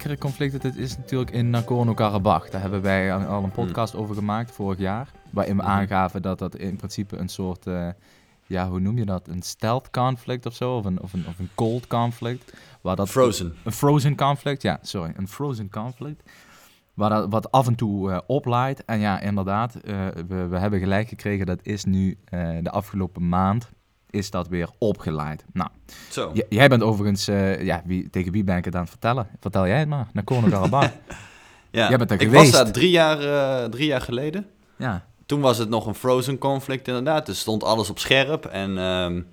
Belangrijkere 0.03 0.49
conflicten 0.51 0.71
dat 0.71 0.83
is 0.83 0.97
natuurlijk 0.97 1.31
in 1.31 1.51
Nagorno-Karabakh. 1.51 2.51
Daar 2.51 2.61
hebben 2.61 2.83
wij 2.83 3.15
al 3.15 3.45
een 3.45 3.51
podcast 3.51 3.95
over 3.95 4.15
gemaakt 4.15 4.51
vorig 4.51 4.79
jaar. 4.79 5.09
Waarin 5.31 5.57
we 5.57 5.63
mhm. 5.63 5.71
aangaven 5.71 6.23
dat 6.23 6.39
dat 6.39 6.57
in 6.57 6.77
principe 6.77 7.17
een 7.17 7.29
soort, 7.29 7.67
uh, 7.67 7.89
ja, 8.47 8.69
hoe 8.69 8.81
noem 8.81 8.99
je 8.99 9.05
dat? 9.05 9.29
Een 9.29 9.43
stealth 9.43 9.91
conflict 9.91 10.47
of 10.47 10.55
zo? 10.55 10.77
Of 10.77 10.85
een, 10.85 11.03
of 11.03 11.13
een, 11.13 11.25
of 11.29 11.39
een 11.39 11.51
cold 11.55 11.87
conflict. 11.87 12.53
Waar 12.81 12.97
dat 12.97 13.09
frozen. 13.09 13.55
Een 13.65 13.73
frozen 13.73 14.17
conflict, 14.17 14.63
ja, 14.63 14.79
sorry. 14.83 15.13
Een 15.17 15.29
frozen 15.29 15.71
conflict. 15.71 16.31
Waar 16.95 17.11
dat, 17.11 17.27
wat 17.31 17.51
af 17.51 17.67
en 17.67 17.75
toe 17.75 18.11
uh, 18.11 18.19
oplaait. 18.27 18.85
En 18.85 19.01
ja, 19.01 19.21
inderdaad, 19.21 19.77
uh, 19.85 20.07
we, 20.29 20.47
we 20.47 20.59
hebben 20.59 20.79
gelijk 20.79 21.09
gekregen. 21.09 21.47
Dat 21.47 21.61
is 21.63 21.85
nu 21.85 22.19
de 22.63 22.71
afgelopen 22.71 23.29
maand 23.29 23.71
is 24.11 24.31
dat 24.31 24.49
weer 24.49 24.69
opgeleid. 24.79 25.45
Nou, 25.53 25.71
Zo. 26.11 26.33
jij 26.49 26.69
bent 26.69 26.83
overigens, 26.83 27.29
uh, 27.29 27.63
ja, 27.63 27.83
wie, 27.85 28.11
tegen 28.11 28.33
wie 28.33 28.45
ben 28.45 28.57
ik 28.57 28.65
het 28.65 28.75
aan 28.75 28.81
het 28.81 28.91
vertellen? 28.91 29.29
Vertel 29.41 29.67
jij 29.67 29.79
het 29.79 29.89
maar, 29.89 30.09
naar 30.13 30.25
Koning-Karabakh. 30.25 30.93
ja, 31.71 31.89
jij 31.89 31.99
bent 31.99 32.11
er 32.11 32.21
ik 32.21 32.29
geweest. 32.29 32.51
was 32.51 32.63
daar 32.63 32.73
drie 32.73 32.91
jaar, 32.91 33.23
uh, 33.23 33.65
drie 33.71 33.87
jaar 33.87 34.01
geleden. 34.01 34.47
Ja. 34.77 35.05
Toen 35.27 35.41
was 35.41 35.59
het 35.59 35.69
nog 35.69 35.87
een 35.87 35.95
frozen 35.95 36.39
conflict 36.39 36.89
inderdaad, 36.89 37.27
dus 37.27 37.41
stond 37.41 37.65
alles 37.65 37.91
op 37.91 37.99
scherp 37.99 38.45
en... 38.45 38.79
Um, 38.79 39.27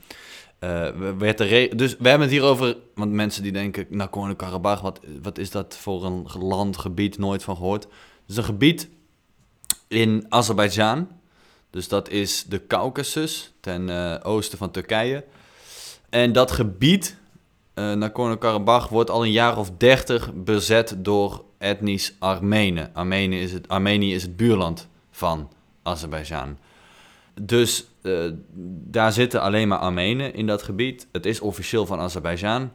uh, 0.59 0.89
werd 1.17 1.39
er 1.39 1.77
dus 1.77 1.95
we 1.99 2.09
hebben 2.09 2.27
het 2.27 2.37
hier 2.37 2.43
over, 2.43 2.77
want 2.95 3.11
mensen 3.11 3.43
die 3.43 3.51
denken, 3.51 3.85
Nagorno-Karabakh, 3.89 4.81
wat, 4.81 4.99
wat 5.21 5.37
is 5.37 5.51
dat 5.51 5.77
voor 5.77 6.05
een 6.05 6.27
land, 6.39 6.77
gebied, 6.77 7.17
nooit 7.17 7.43
van 7.43 7.55
gehoord. 7.55 7.83
Het 7.83 8.29
is 8.29 8.37
een 8.37 8.43
gebied 8.43 8.89
in 9.87 10.25
Azerbeidzjan, 10.29 11.07
dus 11.69 11.87
dat 11.87 12.09
is 12.09 12.43
de 12.43 12.67
Caucasus, 12.67 13.53
ten 13.59 13.89
uh, 13.89 14.15
oosten 14.23 14.57
van 14.57 14.71
Turkije. 14.71 15.23
En 16.09 16.31
dat 16.31 16.51
gebied, 16.51 17.17
uh, 17.75 17.93
Nagorno-Karabakh, 17.93 18.89
wordt 18.89 19.09
al 19.09 19.25
een 19.25 19.31
jaar 19.31 19.57
of 19.57 19.71
dertig 19.77 20.33
bezet 20.33 20.95
door 20.97 21.43
etnisch 21.57 22.13
Armenen. 22.19 22.89
Armenië 22.93 23.41
is 23.41 23.53
het, 23.53 23.67
Armenië 23.67 24.13
is 24.13 24.21
het 24.21 24.37
buurland 24.37 24.87
van 25.11 25.51
Azerbeidzjan. 25.83 26.57
Dus 27.41 27.85
uh, 28.01 28.31
daar 28.89 29.11
zitten 29.11 29.41
alleen 29.41 29.67
maar 29.67 29.77
Armenen 29.77 30.33
in 30.33 30.47
dat 30.47 30.63
gebied. 30.63 31.07
Het 31.11 31.25
is 31.25 31.39
officieel 31.39 31.85
van 31.85 31.99
Azerbeidzjan. 31.99 32.71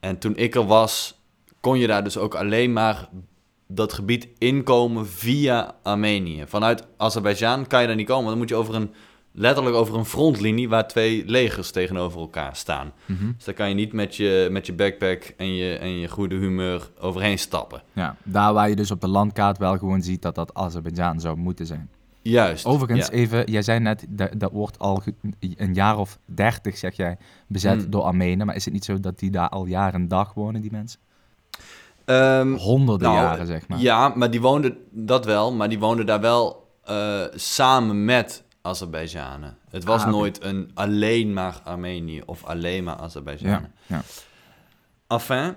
En 0.00 0.18
toen 0.18 0.36
ik 0.36 0.54
er 0.54 0.66
was, 0.66 1.14
kon 1.60 1.78
je 1.78 1.86
daar 1.86 2.04
dus 2.04 2.16
ook 2.16 2.34
alleen 2.34 2.72
maar 2.72 3.08
dat 3.68 3.92
gebied 3.92 4.28
inkomen 4.38 5.06
via 5.06 5.74
Armenië. 5.82 6.44
Vanuit 6.46 6.86
Azerbeidzjan 6.96 7.66
kan 7.66 7.80
je 7.80 7.86
daar 7.86 7.96
niet 7.96 8.06
komen. 8.06 8.28
Dan 8.28 8.38
moet 8.38 8.48
je 8.48 8.54
over 8.54 8.74
een, 8.74 8.90
letterlijk 9.32 9.76
over 9.76 9.94
een 9.94 10.04
frontlinie 10.04 10.68
waar 10.68 10.88
twee 10.88 11.22
legers 11.26 11.70
tegenover 11.70 12.20
elkaar 12.20 12.56
staan. 12.56 12.92
Mhm. 13.06 13.32
Dus 13.36 13.44
daar 13.44 13.54
kan 13.54 13.68
je 13.68 13.74
niet 13.74 13.92
met 13.92 14.16
je, 14.16 14.48
met 14.50 14.66
je 14.66 14.72
backpack 14.72 15.34
en 15.36 15.54
je, 15.54 15.74
en 15.74 15.98
je 15.98 16.08
goede 16.08 16.36
humeur 16.36 16.90
overheen 17.00 17.38
stappen. 17.38 17.82
Ja, 17.92 18.16
daar 18.22 18.52
waar 18.52 18.68
je 18.68 18.76
dus 18.76 18.90
op 18.90 19.00
de 19.00 19.08
landkaart 19.08 19.58
wel 19.58 19.78
gewoon 19.78 20.02
ziet 20.02 20.22
dat 20.22 20.34
dat 20.34 20.54
Azerbeidzjan 20.54 21.20
zou 21.20 21.36
moeten 21.36 21.66
zijn. 21.66 21.90
Juist. 22.22 22.64
Overigens, 22.64 23.10
even, 23.10 23.50
jij 23.50 23.62
zei 23.62 23.80
net, 23.80 24.06
dat, 24.08 24.30
dat 24.36 24.52
wordt 24.52 24.78
al 24.78 25.02
een 25.40 25.74
jaar 25.74 25.98
of 25.98 26.18
dertig, 26.24 26.76
zeg 26.76 26.96
jij, 26.96 27.16
bezet 27.46 27.80
hmm. 27.80 27.90
door 27.90 28.02
Armenen. 28.02 28.46
Maar 28.46 28.54
is 28.54 28.64
het 28.64 28.74
niet 28.74 28.84
zo 28.84 29.00
dat 29.00 29.18
die 29.18 29.30
daar 29.30 29.48
al 29.48 29.66
jaren 29.66 30.00
en 30.00 30.08
dag 30.08 30.34
wonen, 30.34 30.60
die 30.60 30.70
mensen? 30.70 31.00
Um, 32.10 32.54
Honderden 32.54 33.08
nou, 33.08 33.22
jaren, 33.22 33.46
zeg 33.46 33.68
maar. 33.68 33.78
Ja, 33.78 34.08
maar 34.08 34.30
die 34.30 34.40
woonden, 34.40 34.78
dat 34.90 35.24
wel, 35.24 35.52
maar 35.52 35.68
die 35.68 35.78
woonden 35.78 36.06
daar 36.06 36.20
wel 36.20 36.68
uh, 36.90 37.24
samen 37.34 38.04
met 38.04 38.44
Azerbeidzjanen. 38.62 39.58
Het 39.70 39.84
was 39.84 40.02
ah, 40.02 40.10
nooit 40.10 40.42
een 40.42 40.70
alleen 40.74 41.32
maar 41.32 41.60
Armenië 41.64 42.22
of 42.26 42.44
alleen 42.44 42.84
maar 42.84 42.96
Azerbeidzjanen. 42.96 43.72
Ja, 43.86 43.96
ja. 43.96 44.02
Enfin, 45.16 45.54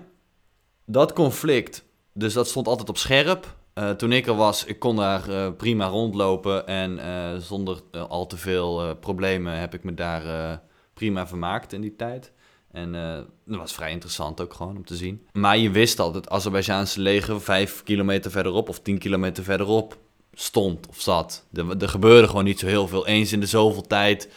dat 0.84 1.12
conflict, 1.12 1.84
dus 2.12 2.32
dat 2.32 2.48
stond 2.48 2.66
altijd 2.66 2.88
op 2.88 2.96
scherp. 2.96 3.56
Uh, 3.74 3.90
toen 3.90 4.12
ik 4.12 4.26
er 4.26 4.34
was, 4.34 4.64
ik 4.64 4.78
kon 4.78 4.96
daar 4.96 5.28
uh, 5.28 5.48
prima 5.56 5.86
rondlopen 5.86 6.66
en 6.66 7.00
zonder 7.42 7.80
al 8.08 8.26
te 8.26 8.36
veel 8.36 8.96
problemen 8.96 9.58
heb 9.58 9.74
ik 9.74 9.84
me 9.84 9.94
daar 9.94 10.60
prima 10.94 11.26
vermaakt 11.26 11.72
in 11.72 11.80
die 11.80 11.96
tijd. 11.96 12.32
En 12.72 12.94
uh, 12.94 13.14
dat 13.44 13.58
was 13.58 13.72
vrij 13.72 13.90
interessant 13.90 14.40
ook 14.40 14.54
gewoon 14.54 14.76
om 14.76 14.84
te 14.84 14.96
zien. 14.96 15.26
Maar 15.32 15.58
je 15.58 15.70
wist 15.70 15.98
al 15.98 16.12
dat 16.12 16.24
het 16.24 16.32
Azerbeidzjaanse 16.32 17.00
leger 17.00 17.40
vijf 17.40 17.82
kilometer 17.82 18.30
verderop 18.30 18.68
of 18.68 18.80
tien 18.80 18.98
kilometer 18.98 19.44
verderop 19.44 19.96
stond 20.32 20.88
of 20.88 21.00
zat. 21.00 21.46
Er, 21.52 21.76
er 21.78 21.88
gebeurde 21.88 22.28
gewoon 22.28 22.44
niet 22.44 22.58
zo 22.58 22.66
heel 22.66 22.88
veel. 22.88 23.06
Eens 23.06 23.32
in 23.32 23.40
de 23.40 23.46
zoveel 23.46 23.86
tijd 23.86 24.28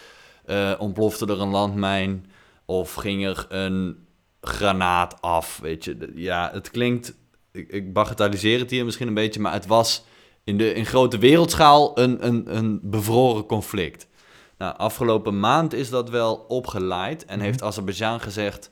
uh, 0.45 0.71
ontplofte 0.77 1.25
er 1.25 1.41
een 1.41 1.49
landmijn 1.49 2.25
of 2.65 2.93
ging 2.93 3.25
er 3.25 3.45
een 3.49 3.97
granaat 4.41 5.21
af, 5.21 5.59
weet 5.61 5.83
je. 5.83 6.11
Ja, 6.15 6.49
het 6.53 6.71
klinkt, 6.71 7.13
ik, 7.51 7.69
ik 7.69 7.93
bagatelliseer 7.93 8.59
het 8.59 8.71
hier 8.71 8.85
misschien 8.85 9.07
een 9.07 9.13
beetje, 9.13 9.39
maar 9.39 9.53
het 9.53 9.65
was 9.65 10.03
in, 10.43 10.57
de, 10.57 10.73
in 10.73 10.85
grote 10.85 11.17
wereldschaal 11.17 11.99
een, 11.99 12.25
een, 12.27 12.55
een 12.57 12.79
bevroren 12.83 13.45
conflict. 13.45 14.07
Nou, 14.57 14.77
afgelopen 14.77 15.39
maand 15.39 15.73
is 15.73 15.89
dat 15.89 16.09
wel 16.09 16.35
opgeleid 16.47 17.25
en 17.25 17.35
mhm. 17.35 17.45
heeft 17.45 17.63
Azerbeidzjan 17.63 18.19
gezegd, 18.19 18.71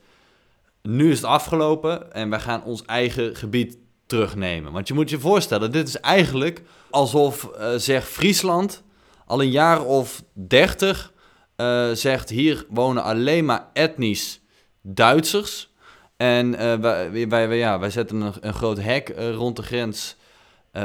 nu 0.82 1.12
is 1.12 1.18
het 1.18 1.30
afgelopen 1.30 2.14
en 2.14 2.30
wij 2.30 2.40
gaan 2.40 2.64
ons 2.64 2.86
eigen 2.86 3.36
gebied 3.36 3.78
terugnemen. 4.06 4.72
Want 4.72 4.88
je 4.88 4.94
moet 4.94 5.10
je 5.10 5.20
voorstellen, 5.20 5.72
dit 5.72 5.88
is 5.88 6.00
eigenlijk 6.00 6.62
alsof, 6.90 7.50
uh, 7.60 7.74
zeg 7.76 8.10
Friesland, 8.10 8.84
al 9.26 9.42
een 9.42 9.52
jaar 9.52 9.86
of 9.86 10.24
dertig 10.34 11.14
uh, 11.58 11.92
zegt, 11.92 12.30
hier 12.30 12.66
wonen 12.70 13.04
alleen 13.04 13.46
maar 13.46 13.70
etnisch 13.74 14.42
Duitsers. 14.82 15.72
En 16.18 16.54
uh, 16.54 16.76
wij, 16.76 17.28
wij, 17.30 17.58
ja, 17.58 17.80
wij 17.80 17.90
zetten 17.90 18.22
een, 18.22 18.34
een 18.42 18.54
groot 18.54 18.80
hek 18.80 19.14
rond 19.18 19.56
de 19.56 19.64
grens 19.64 20.16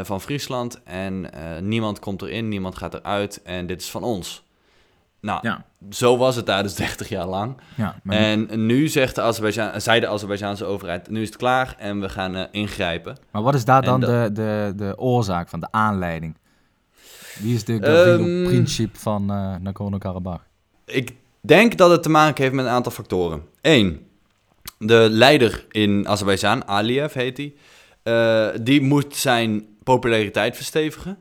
van 0.03 0.21
Friesland 0.21 0.83
en 0.85 1.31
niemand 1.61 1.99
komt 1.99 2.23
erin, 2.23 2.49
niemand 2.49 2.77
gaat 2.77 2.95
eruit 2.95 3.43
en 3.43 3.67
dit 3.67 3.81
is 3.81 3.91
van 3.91 4.03
ons. 4.03 4.48
Nou, 5.21 5.41
ja. 5.43 5.65
zo 5.91 6.17
was 6.17 6.37
het 6.37 6.47
daar 6.47 6.63
dus 6.63 6.75
30 6.85 7.09
jaar 7.09 7.27
lang. 7.27 7.57
Ja, 7.75 7.97
En 8.05 8.67
nu 8.67 8.89
zegt 8.89 9.15
de 9.15 9.21
Azerbeidzjan, 9.21 9.81
zei 9.81 10.01
de 10.01 10.09
Azerbeidzjaanse 10.09 10.65
overheid, 10.65 11.11
nu 11.11 11.21
is 11.23 11.29
het 11.29 11.37
klaar 11.37 11.75
en 11.79 12.01
we 12.01 12.09
gaan 12.09 12.37
uh, 12.37 12.43
ingrijpen. 12.51 13.17
Maar 13.31 13.43
wat 13.43 13.55
is 13.55 13.65
daar 13.65 13.83
dan 13.83 14.01
de, 14.01 14.31
de, 14.33 14.73
de 14.77 14.99
oorzaak 14.99 15.49
van, 15.49 15.61
de 15.61 15.69
aanleiding? 15.71 16.37
Wie 17.39 17.55
is 17.55 17.65
de 17.65 17.79
Gavrilo-principe 17.83 18.93
ehm, 18.93 19.03
van 19.03 19.31
uh, 19.31 19.55
Nagorno-Karabakh? 19.61 20.43
Ik 20.85 21.15
denk 21.41 21.77
dat 21.77 21.91
het 21.91 22.03
te 22.03 22.09
maken 22.09 22.43
heeft 22.43 22.55
met 22.55 22.65
een 22.65 22.71
aantal 22.71 22.93
factoren. 22.93 23.43
Eén, 23.61 24.07
de 24.79 25.09
leider 25.11 25.67
in 25.71 26.09
Azerbeidzjan, 26.09 26.69
Aliyev 26.69 27.15
heet 27.15 27.37
hij, 27.37 27.55
uh, 28.05 28.59
die 28.63 28.83
moet 28.83 29.17
zijn 29.17 29.67
populariteit 29.83 30.57
verstevigen. 30.57 31.19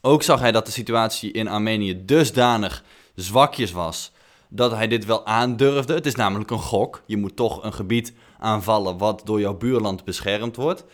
Ook 0.00 0.22
zag 0.22 0.40
hij 0.40 0.52
dat 0.52 0.66
de 0.66 0.72
situatie 0.72 1.32
in 1.32 1.48
Armenië 1.48 2.04
dusdanig 2.04 2.84
zwakjes 3.14 3.72
was, 3.72 4.12
dat 4.48 4.70
hij 4.70 4.88
dit 4.88 5.04
wel 5.04 5.26
aandurfde. 5.26 5.94
Het 5.94 6.06
is 6.06 6.14
namelijk 6.14 6.50
een 6.50 6.58
gok. 6.58 7.02
Je 7.06 7.16
moet 7.16 7.36
toch 7.36 7.62
een 7.62 7.72
gebied 7.72 8.14
aanvallen 8.38 8.98
wat 8.98 9.22
door 9.24 9.40
jouw 9.40 9.56
buurland 9.56 10.04
beschermd 10.04 10.56
wordt. 10.56 10.84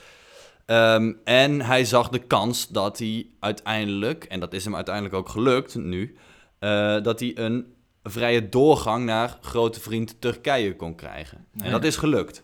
Ehm, 0.66 1.12
en 1.24 1.60
hij 1.60 1.84
zag 1.84 2.08
de 2.08 2.18
kans 2.18 2.68
dat 2.68 2.98
hij 2.98 3.26
uiteindelijk, 3.40 4.24
en 4.24 4.40
dat 4.40 4.52
is 4.52 4.64
hem 4.64 4.74
uiteindelijk 4.74 5.14
ook 5.14 5.28
gelukt 5.28 5.74
nu, 5.74 6.16
uh, 6.60 7.02
dat 7.02 7.20
hij 7.20 7.38
een 7.38 7.74
vrije 8.02 8.48
doorgang 8.48 9.04
naar 9.04 9.38
grote 9.40 9.80
vriend 9.80 10.20
Turkije 10.20 10.76
kon 10.76 10.94
krijgen. 10.94 11.46
En 11.58 11.70
dat 11.70 11.84
is 11.84 11.96
gelukt. 11.96 12.42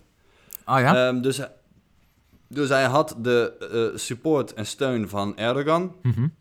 Oh 0.65 0.79
ja? 0.79 1.09
Um, 1.09 1.21
dus, 1.23 1.41
dus 2.49 2.69
hij 2.69 2.85
had 2.85 3.17
de 3.19 3.91
uh, 3.93 3.99
support 3.99 4.55
en 4.55 4.67
steun 4.67 5.09
van 5.09 5.37
Erdogan. 5.37 5.95
Mm 6.03 6.35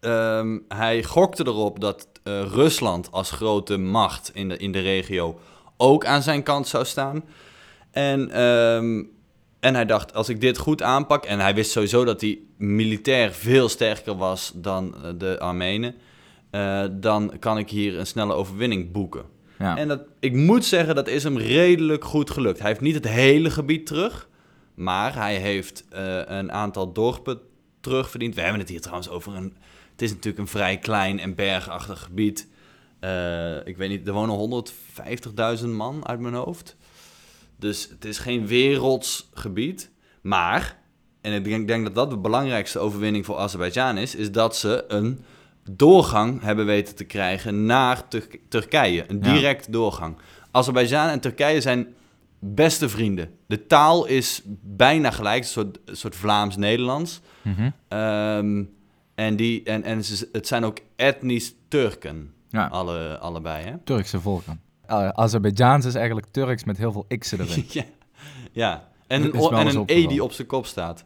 Um, 0.00 0.64
hij 0.68 1.02
gokte 1.02 1.46
erop 1.46 1.80
dat 1.80 2.08
uh, 2.24 2.42
Rusland 2.42 3.12
als 3.12 3.30
grote 3.30 3.76
macht 3.76 4.30
in 4.34 4.48
de, 4.48 4.56
in 4.56 4.72
de 4.72 4.80
regio 4.80 5.40
ook 5.76 6.04
aan 6.04 6.22
zijn 6.22 6.42
kant 6.42 6.68
zou 6.68 6.84
staan. 6.84 7.24
En, 7.90 8.42
um, 8.42 9.10
en 9.60 9.74
hij 9.74 9.86
dacht, 9.86 10.14
als 10.14 10.28
ik 10.28 10.40
dit 10.40 10.58
goed 10.58 10.82
aanpak... 10.82 11.24
en 11.24 11.40
hij 11.40 11.54
wist 11.54 11.70
sowieso 11.70 12.04
dat 12.04 12.20
hij 12.20 12.38
militair 12.56 13.32
veel 13.32 13.68
sterker 13.68 14.16
was 14.16 14.52
dan 14.54 14.94
eh, 14.94 15.10
de 15.18 15.38
Armenen... 15.38 15.94
Uh, 16.50 16.84
dan 16.90 17.32
kan 17.38 17.58
ik 17.58 17.70
hier 17.70 17.98
een 17.98 18.06
snelle 18.06 18.32
overwinning 18.32 18.92
boeken. 18.92 19.24
Ja. 19.58 19.76
En 19.76 19.88
dat, 19.88 20.00
ik 20.20 20.32
moet 20.32 20.64
zeggen, 20.64 20.94
dat 20.94 21.08
is 21.08 21.24
hem 21.24 21.38
redelijk 21.38 22.04
goed 22.04 22.30
gelukt. 22.30 22.58
Hij 22.58 22.68
heeft 22.68 22.80
niet 22.80 22.94
het 22.94 23.08
hele 23.08 23.50
gebied 23.50 23.86
terug... 23.86 24.28
maar 24.74 25.14
hij 25.14 25.36
heeft 25.36 25.84
uh, 25.92 26.20
een 26.24 26.52
aantal 26.52 26.92
dorpen 26.92 27.38
terugverdiend. 27.80 28.34
We 28.34 28.40
hebben 28.40 28.60
het 28.60 28.68
hier 28.68 28.80
trouwens 28.80 29.08
over 29.08 29.34
een 29.34 29.56
het 29.98 30.06
is 30.06 30.14
natuurlijk 30.14 30.38
een 30.38 30.48
vrij 30.48 30.78
klein 30.78 31.18
en 31.18 31.34
bergachtig 31.34 32.02
gebied. 32.02 32.48
Uh, 33.00 33.66
ik 33.66 33.76
weet 33.76 33.88
niet, 33.88 34.06
er 34.06 34.12
wonen 34.12 34.66
150.000 35.58 35.66
man 35.66 36.06
uit 36.06 36.20
mijn 36.20 36.34
hoofd. 36.34 36.76
Dus 37.56 37.88
het 37.90 38.04
is 38.04 38.18
geen 38.18 38.46
werelds 38.46 39.28
gebied. 39.34 39.90
Maar, 40.20 40.78
en 41.20 41.32
ik 41.32 41.44
denk, 41.44 41.68
denk 41.68 41.84
dat 41.84 41.94
dat 41.94 42.10
de 42.10 42.18
belangrijkste 42.18 42.78
overwinning 42.78 43.24
voor 43.24 43.36
Azerbeidzjan 43.36 43.96
is, 43.96 44.14
is 44.14 44.32
dat 44.32 44.56
ze 44.56 44.84
een 44.88 45.24
doorgang 45.70 46.42
hebben 46.42 46.66
weten 46.66 46.94
te 46.94 47.04
krijgen 47.04 47.66
naar 47.66 48.02
Turkije. 48.48 49.04
Een 49.08 49.20
direct 49.20 49.72
doorgang. 49.72 50.16
Azerbeidzjan 50.50 51.08
en 51.08 51.20
Turkije 51.20 51.60
zijn 51.60 51.94
beste 52.38 52.88
vrienden. 52.88 53.30
De 53.46 53.66
taal 53.66 54.06
is 54.06 54.42
bijna 54.62 55.10
gelijk, 55.10 55.42
een 55.42 55.48
soort, 55.48 55.78
soort 55.86 56.16
Vlaams-Nederlands. 56.16 57.20
Mm 57.42 58.76
en, 59.18 59.36
die, 59.36 59.62
en, 59.62 59.82
en 59.82 60.02
het 60.32 60.46
zijn 60.46 60.64
ook 60.64 60.78
etnisch 60.96 61.54
Turken, 61.68 62.32
ja. 62.48 62.66
Alle, 62.66 63.18
allebei. 63.18 63.64
Hè? 63.64 63.78
Turkse 63.84 64.20
volken. 64.20 64.60
Uh, 64.90 65.08
Azerbeidzjaans 65.08 65.84
is 65.84 65.94
eigenlijk 65.94 66.26
Turks 66.30 66.64
met 66.64 66.76
heel 66.76 66.92
veel 66.92 67.06
x'en 67.18 67.40
erin. 67.40 67.64
ja. 67.68 67.84
ja, 68.52 68.88
en 69.06 69.22
een, 69.22 69.32
en 69.32 69.66
een 69.66 69.82
E 69.86 70.06
die 70.06 70.22
op 70.22 70.32
zijn 70.32 70.46
kop 70.46 70.66
staat. 70.66 71.04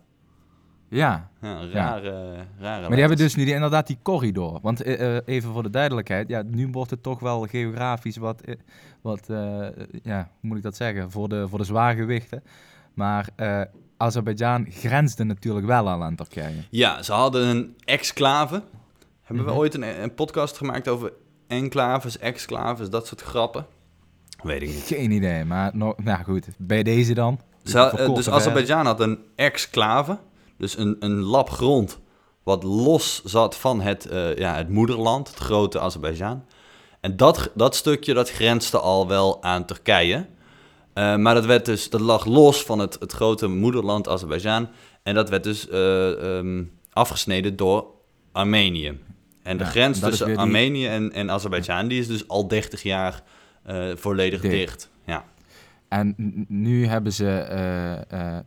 Ja. 0.89 1.31
ja 1.41 1.67
rare, 1.67 2.11
ja. 2.11 2.47
rare 2.59 2.81
Maar 2.81 2.91
die 2.91 2.99
hebben 2.99 3.17
dus 3.17 3.35
nu 3.35 3.45
die, 3.45 3.55
inderdaad 3.55 3.87
die 3.87 3.99
corridor. 4.03 4.59
Want 4.63 4.87
uh, 4.87 5.17
even 5.25 5.53
voor 5.53 5.63
de 5.63 5.71
duidelijkheid, 5.71 6.29
ja, 6.29 6.43
nu 6.43 6.69
wordt 6.71 6.91
het 6.91 7.03
toch 7.03 7.21
wel 7.21 7.47
geografisch 7.47 8.17
wat, 8.17 8.43
wat 9.03 9.29
uh, 9.31 9.67
ja, 10.03 10.31
hoe 10.41 10.49
moet 10.49 10.57
ik 10.57 10.63
dat 10.63 10.77
zeggen, 10.77 11.11
voor 11.11 11.29
de, 11.29 11.49
voor 11.49 11.59
de 11.59 11.65
zwaargewichten. 11.65 12.43
Maar 12.95 13.29
Azerbeidzjan 14.03 14.67
grensde 14.71 15.25
natuurlijk 15.25 15.67
wel 15.67 15.89
al 15.89 16.03
aan 16.03 16.15
Turkije. 16.15 16.65
Ja, 16.71 17.03
ze 17.03 17.13
hadden 17.13 17.47
een 17.47 17.77
exclave. 17.85 18.63
Hebben 19.23 19.45
we 19.45 19.51
mhm. 19.51 19.61
ooit 19.61 19.75
een, 19.75 20.03
een, 20.03 20.15
podcast 20.15 20.57
gemaakt 20.57 20.89
over 20.89 21.13
enclaves, 21.47 22.19
exclaves, 22.19 22.91
dat 22.91 23.07
soort 23.07 23.21
grappen? 23.21 23.67
Weet 24.43 24.63
ik 24.63 24.69
niet. 24.69 24.85
Geen 24.87 25.11
idee, 25.11 25.45
maar 25.45 25.71
no, 25.77 25.95
nou 25.97 26.25
goed, 26.25 26.47
bij 26.59 26.83
deze 26.83 27.15
dan. 27.15 27.41
Ze, 27.65 28.11
dus 28.15 28.31
Azerbeidzjan 28.31 28.87
had 28.87 29.01
een 29.01 29.19
exclave, 29.35 30.19
dus 30.57 30.79
een, 30.79 30.97
een 31.01 31.21
lap 31.21 31.51
grond 31.51 32.01
wat 32.43 32.63
los 32.63 33.23
zat 33.25 33.57
van 33.57 33.81
het, 33.81 34.09
uh, 34.13 34.37
ja, 34.37 34.55
het 34.57 34.69
moederland, 34.69 35.29
het 35.29 35.39
grote 35.39 35.81
Azerbeidzjan. 35.81 36.45
En 37.01 37.17
dat, 37.17 37.51
dat 37.55 37.75
stukje 37.75 38.15
dat 38.15 38.31
grenste 38.31 38.79
al 38.79 39.09
wel 39.09 39.43
aan 39.43 39.65
Turkije. 39.65 40.27
Uh, 40.95 41.17
maar 41.17 41.35
dat, 41.35 41.47
werd 41.47 41.65
dus, 41.65 41.91
dat 41.91 42.01
lag 42.01 42.25
los 42.25 42.63
van 42.63 42.79
het, 42.79 42.97
het 43.01 43.13
grote 43.13 43.47
moederland 43.49 44.09
Azerbeidzjan. 44.09 44.69
En 45.03 45.15
dat 45.15 45.29
werd 45.29 45.45
dus 45.45 45.69
uh, 45.69 46.37
um, 46.37 46.73
afgesneden 46.93 47.57
door 47.57 47.87
Armenië. 48.33 48.99
En 49.43 49.57
de 49.57 49.65
grens 49.65 49.99
tussen 49.99 50.37
Armenië 50.37 50.87
en, 50.87 51.13
en 51.13 51.31
Azerbeidzjan 51.31 51.89
die 51.89 52.01
is 52.01 52.07
dus 52.07 52.29
al 52.29 52.49
30 52.49 52.83
jaar 52.83 53.23
uh, 53.71 53.93
volledig 53.95 54.41
dicht. 54.41 54.53
dicht. 54.55 54.91
Ja. 55.07 55.25
En 55.93 56.15
nu 56.49 56.87
hebben 56.87 57.13
ze 57.13 57.47
uh, 58.13 58.39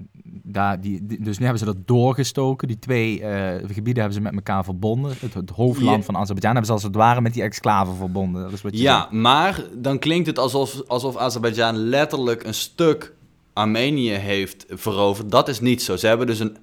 daar 0.44 0.82
die, 0.82 1.06
dus 1.20 1.38
nu 1.38 1.44
hebben 1.44 1.60
ze 1.60 1.74
dat 1.74 1.88
doorgestoken. 1.88 2.68
Die 2.68 2.80
twee 2.80 3.20
uh, 3.20 3.28
gebieden 3.68 4.04
hebben 4.04 4.14
ze 4.14 4.22
met 4.22 4.34
elkaar 4.34 4.64
verbonden. 4.64 5.16
Het, 5.20 5.34
het 5.34 5.50
hoofdland 5.50 6.06
van 6.06 6.16
Azerbeidzjan 6.16 6.56
hebben 6.56 6.66
ze 6.66 6.74
als 6.74 6.84
het 6.84 6.96
ware 6.96 7.22
met 7.22 7.34
die 7.34 7.44
exclaven 7.44 7.96
verbonden. 7.96 8.44
Dat 8.44 8.52
is 8.52 8.62
wat 8.62 8.72
je 8.72 8.82
ja, 8.82 9.00
zegt. 9.00 9.12
maar 9.12 9.64
dan 9.74 10.00
klinkt 10.00 10.28
het 10.28 10.40
alsof, 10.40 10.82
alsof 10.88 11.18
Azerbeidzjan 11.18 11.76
letterlijk 11.76 12.44
een 12.44 12.54
stuk 12.54 13.14
Armenië 13.54 14.12
heeft 14.12 14.66
veroverd. 14.70 15.32
Dat 15.32 15.48
is 15.48 15.60
niet 15.60 15.84
zo. 15.84 15.96
Ze 15.96 16.08
hebben 16.08 16.28
dus 16.28 16.40
een 16.40 16.58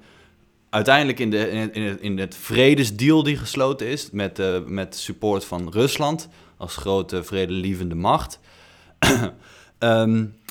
uiteindelijk 0.70 1.18
in, 1.18 1.30
de, 1.30 1.50
in, 1.50 1.58
het, 1.58 1.74
in, 1.74 1.82
het, 1.82 2.00
in 2.00 2.18
het 2.18 2.36
vredesdeal 2.36 3.22
die 3.22 3.36
gesloten 3.36 3.86
is 3.86 4.10
met, 4.10 4.42
met 4.66 4.96
support 4.96 5.44
van 5.44 5.70
Rusland 5.70 6.28
als 6.56 6.76
grote 6.76 7.24
vredelievende 7.24 7.94
macht. 7.94 8.38
um, 9.78 10.34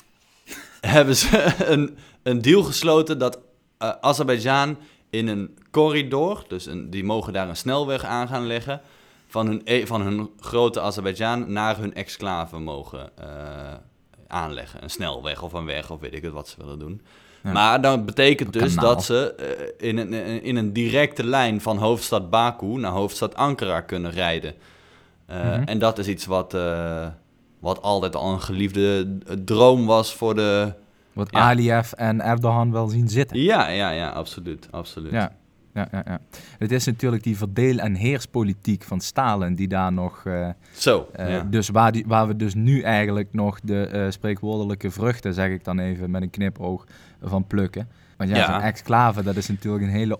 hebben 0.86 1.16
ze 1.16 1.54
een, 1.72 1.96
een 2.22 2.42
deal 2.42 2.62
gesloten 2.62 3.18
dat 3.18 3.38
uh, 3.82 3.90
Azerbeidzjan 4.00 4.76
in 5.10 5.28
een 5.28 5.58
corridor, 5.70 6.44
dus 6.48 6.66
een, 6.66 6.90
die 6.90 7.04
mogen 7.04 7.32
daar 7.32 7.48
een 7.48 7.56
snelweg 7.56 8.04
aan 8.04 8.28
gaan 8.28 8.46
leggen, 8.46 8.80
van 9.26 9.46
hun, 9.46 9.60
e, 9.64 9.86
van 9.86 10.02
hun 10.02 10.30
grote 10.40 10.80
Azerbeidzjan 10.80 11.52
naar 11.52 11.78
hun 11.78 11.94
exclave 11.94 12.58
mogen 12.58 13.10
uh, 13.20 13.26
aanleggen. 14.26 14.82
Een 14.82 14.90
snelweg 14.90 15.42
of 15.42 15.52
een 15.52 15.64
weg 15.64 15.90
of 15.90 16.00
weet 16.00 16.14
ik 16.14 16.22
het 16.22 16.32
wat 16.32 16.48
ze 16.48 16.56
willen 16.58 16.78
doen. 16.78 17.02
Maar 17.42 17.80
dat 17.80 18.06
betekent 18.06 18.52
dus 18.52 18.74
dat 18.74 19.04
ze 19.04 19.34
uh, 19.80 19.88
in, 19.88 19.98
een, 19.98 20.42
in 20.42 20.56
een 20.56 20.72
directe 20.72 21.24
lijn 21.24 21.60
van 21.60 21.78
hoofdstad 21.78 22.30
Baku 22.30 22.66
naar 22.66 22.92
hoofdstad 22.92 23.34
Ankara 23.34 23.80
kunnen 23.80 24.10
rijden. 24.10 24.54
Uh, 25.30 25.36
mm 25.36 25.50
-hmm. 25.52 25.64
En 25.64 25.78
dat 25.78 25.98
is 25.98 26.08
iets 26.08 26.26
wat, 26.26 26.54
uh, 26.54 27.06
wat 27.62 27.82
altijd 27.82 28.16
al 28.16 28.32
een 28.32 28.40
geliefde 28.40 29.18
droom 29.44 29.86
was 29.86 30.14
voor 30.14 30.34
de... 30.34 30.72
Wat 31.12 31.28
ja. 31.30 31.38
Aliyev 31.38 31.92
en 31.92 32.20
Erdogan 32.20 32.72
wel 32.72 32.88
zien 32.88 33.08
zitten. 33.08 33.40
Ja, 33.40 33.68
ja, 33.68 33.90
ja, 33.90 34.08
absoluut, 34.08 34.68
absoluut. 34.70 35.12
Ja. 35.12 35.32
ja, 35.74 35.88
ja, 35.92 36.02
ja. 36.06 36.20
Het 36.58 36.72
is 36.72 36.86
natuurlijk 36.86 37.22
die 37.22 37.36
verdeel- 37.36 37.78
en 37.78 37.94
heerspolitiek 37.94 38.82
van 38.82 39.00
Stalin 39.00 39.54
die 39.54 39.68
daar 39.68 39.92
nog... 39.92 40.24
Uh, 40.24 40.48
Zo, 40.72 41.08
Dus 41.50 41.68
waar, 41.68 41.92
die, 41.92 42.04
waar 42.06 42.26
we 42.26 42.36
dus 42.36 42.54
nu 42.54 42.80
eigenlijk 42.80 43.28
nog 43.32 43.60
de 43.60 44.06
spreekwoordelijke 44.10 44.90
vruchten, 44.90 45.34
zeg 45.34 45.50
ik 45.50 45.64
dan 45.64 45.78
even 45.78 46.10
met 46.10 46.22
een 46.22 46.30
knipoog, 46.30 46.86
van 47.22 47.46
plukken. 47.46 47.88
Want 48.16 48.30
ja, 48.30 48.52
zo'n 48.52 48.60
exclave, 48.60 49.22
dat 49.22 49.36
is 49.36 49.48
natuurlijk 49.48 49.84
een 49.84 49.90
hele 49.90 50.18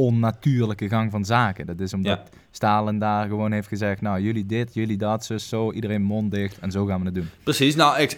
onnatuurlijke 0.00 0.88
gang 0.88 1.10
van 1.10 1.24
zaken. 1.24 1.66
Dat 1.66 1.80
is 1.80 1.92
omdat 1.92 2.20
Stalin 2.50 2.98
daar 2.98 3.28
gewoon 3.28 3.52
heeft 3.52 3.68
gezegd, 3.68 4.00
nou, 4.00 4.20
jullie 4.20 4.46
dit, 4.46 4.74
jullie 4.74 4.96
dat, 4.96 5.24
zo, 5.24 5.38
zo, 5.38 5.72
iedereen 5.72 6.02
mond 6.02 6.30
dicht 6.30 6.58
en 6.58 6.70
zo 6.70 6.86
gaan 6.86 6.98
we 6.98 7.04
het 7.04 7.14
doen. 7.14 7.28
Precies, 7.42 7.74
nou, 7.74 7.96
ex 7.96 8.16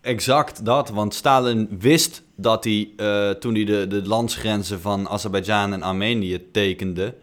exact 0.00 0.64
dat, 0.64 0.90
want 0.90 1.14
Stalin 1.14 1.68
wist 1.78 2.22
dat 2.36 2.64
hij, 2.64 2.90
uh, 2.96 3.30
toen 3.30 3.54
hij 3.54 3.64
de, 3.64 3.86
de 3.86 4.02
landsgrenzen 4.06 4.80
van 4.80 5.08
Azerbeidzjan 5.08 5.72
en 5.72 5.82
Armenië 5.82 6.50
tekende, 6.50 7.14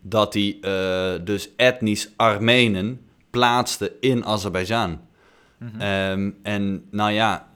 dat 0.00 0.34
hij 0.34 0.58
uh, 0.60 1.24
dus 1.24 1.48
etnisch 1.56 2.10
Armenen 2.16 3.00
plaatste 3.30 3.92
in 4.00 4.24
Azerbeidzjan. 4.24 5.00
Mhm. 5.58 5.80
Ehm, 5.80 6.30
en 6.42 6.84
nou 6.90 7.12
ja, 7.12 7.48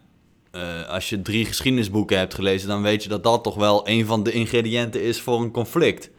uh, 0.53 0.89
als 0.89 1.09
je 1.09 1.23
drie 1.23 1.45
geschiedenisboeken 1.45 2.19
hebt 2.19 2.35
gelezen, 2.35 2.69
dan 2.69 2.83
weet 2.83 3.03
je 3.03 3.09
dat 3.09 3.23
dat 3.23 3.45
toch 3.45 3.55
wel 3.55 3.89
een 3.89 4.07
van 4.07 4.23
de 4.23 4.33
ingrediënten 4.33 5.03
is 5.03 5.21
voor 5.21 5.41
een 5.41 5.51
conflict. 5.51 6.11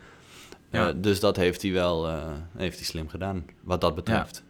Ja. 0.72 0.94
dus 0.94 1.20
dat 1.20 1.36
heeft 1.36 1.62
hij 1.62 1.72
wel 1.72 2.10
heeft 2.58 2.78
hij 2.78 2.86
slim 2.86 3.10
gedaan, 3.10 3.46
wat 3.64 3.82
dat 3.82 3.96
betreft. 3.96 4.44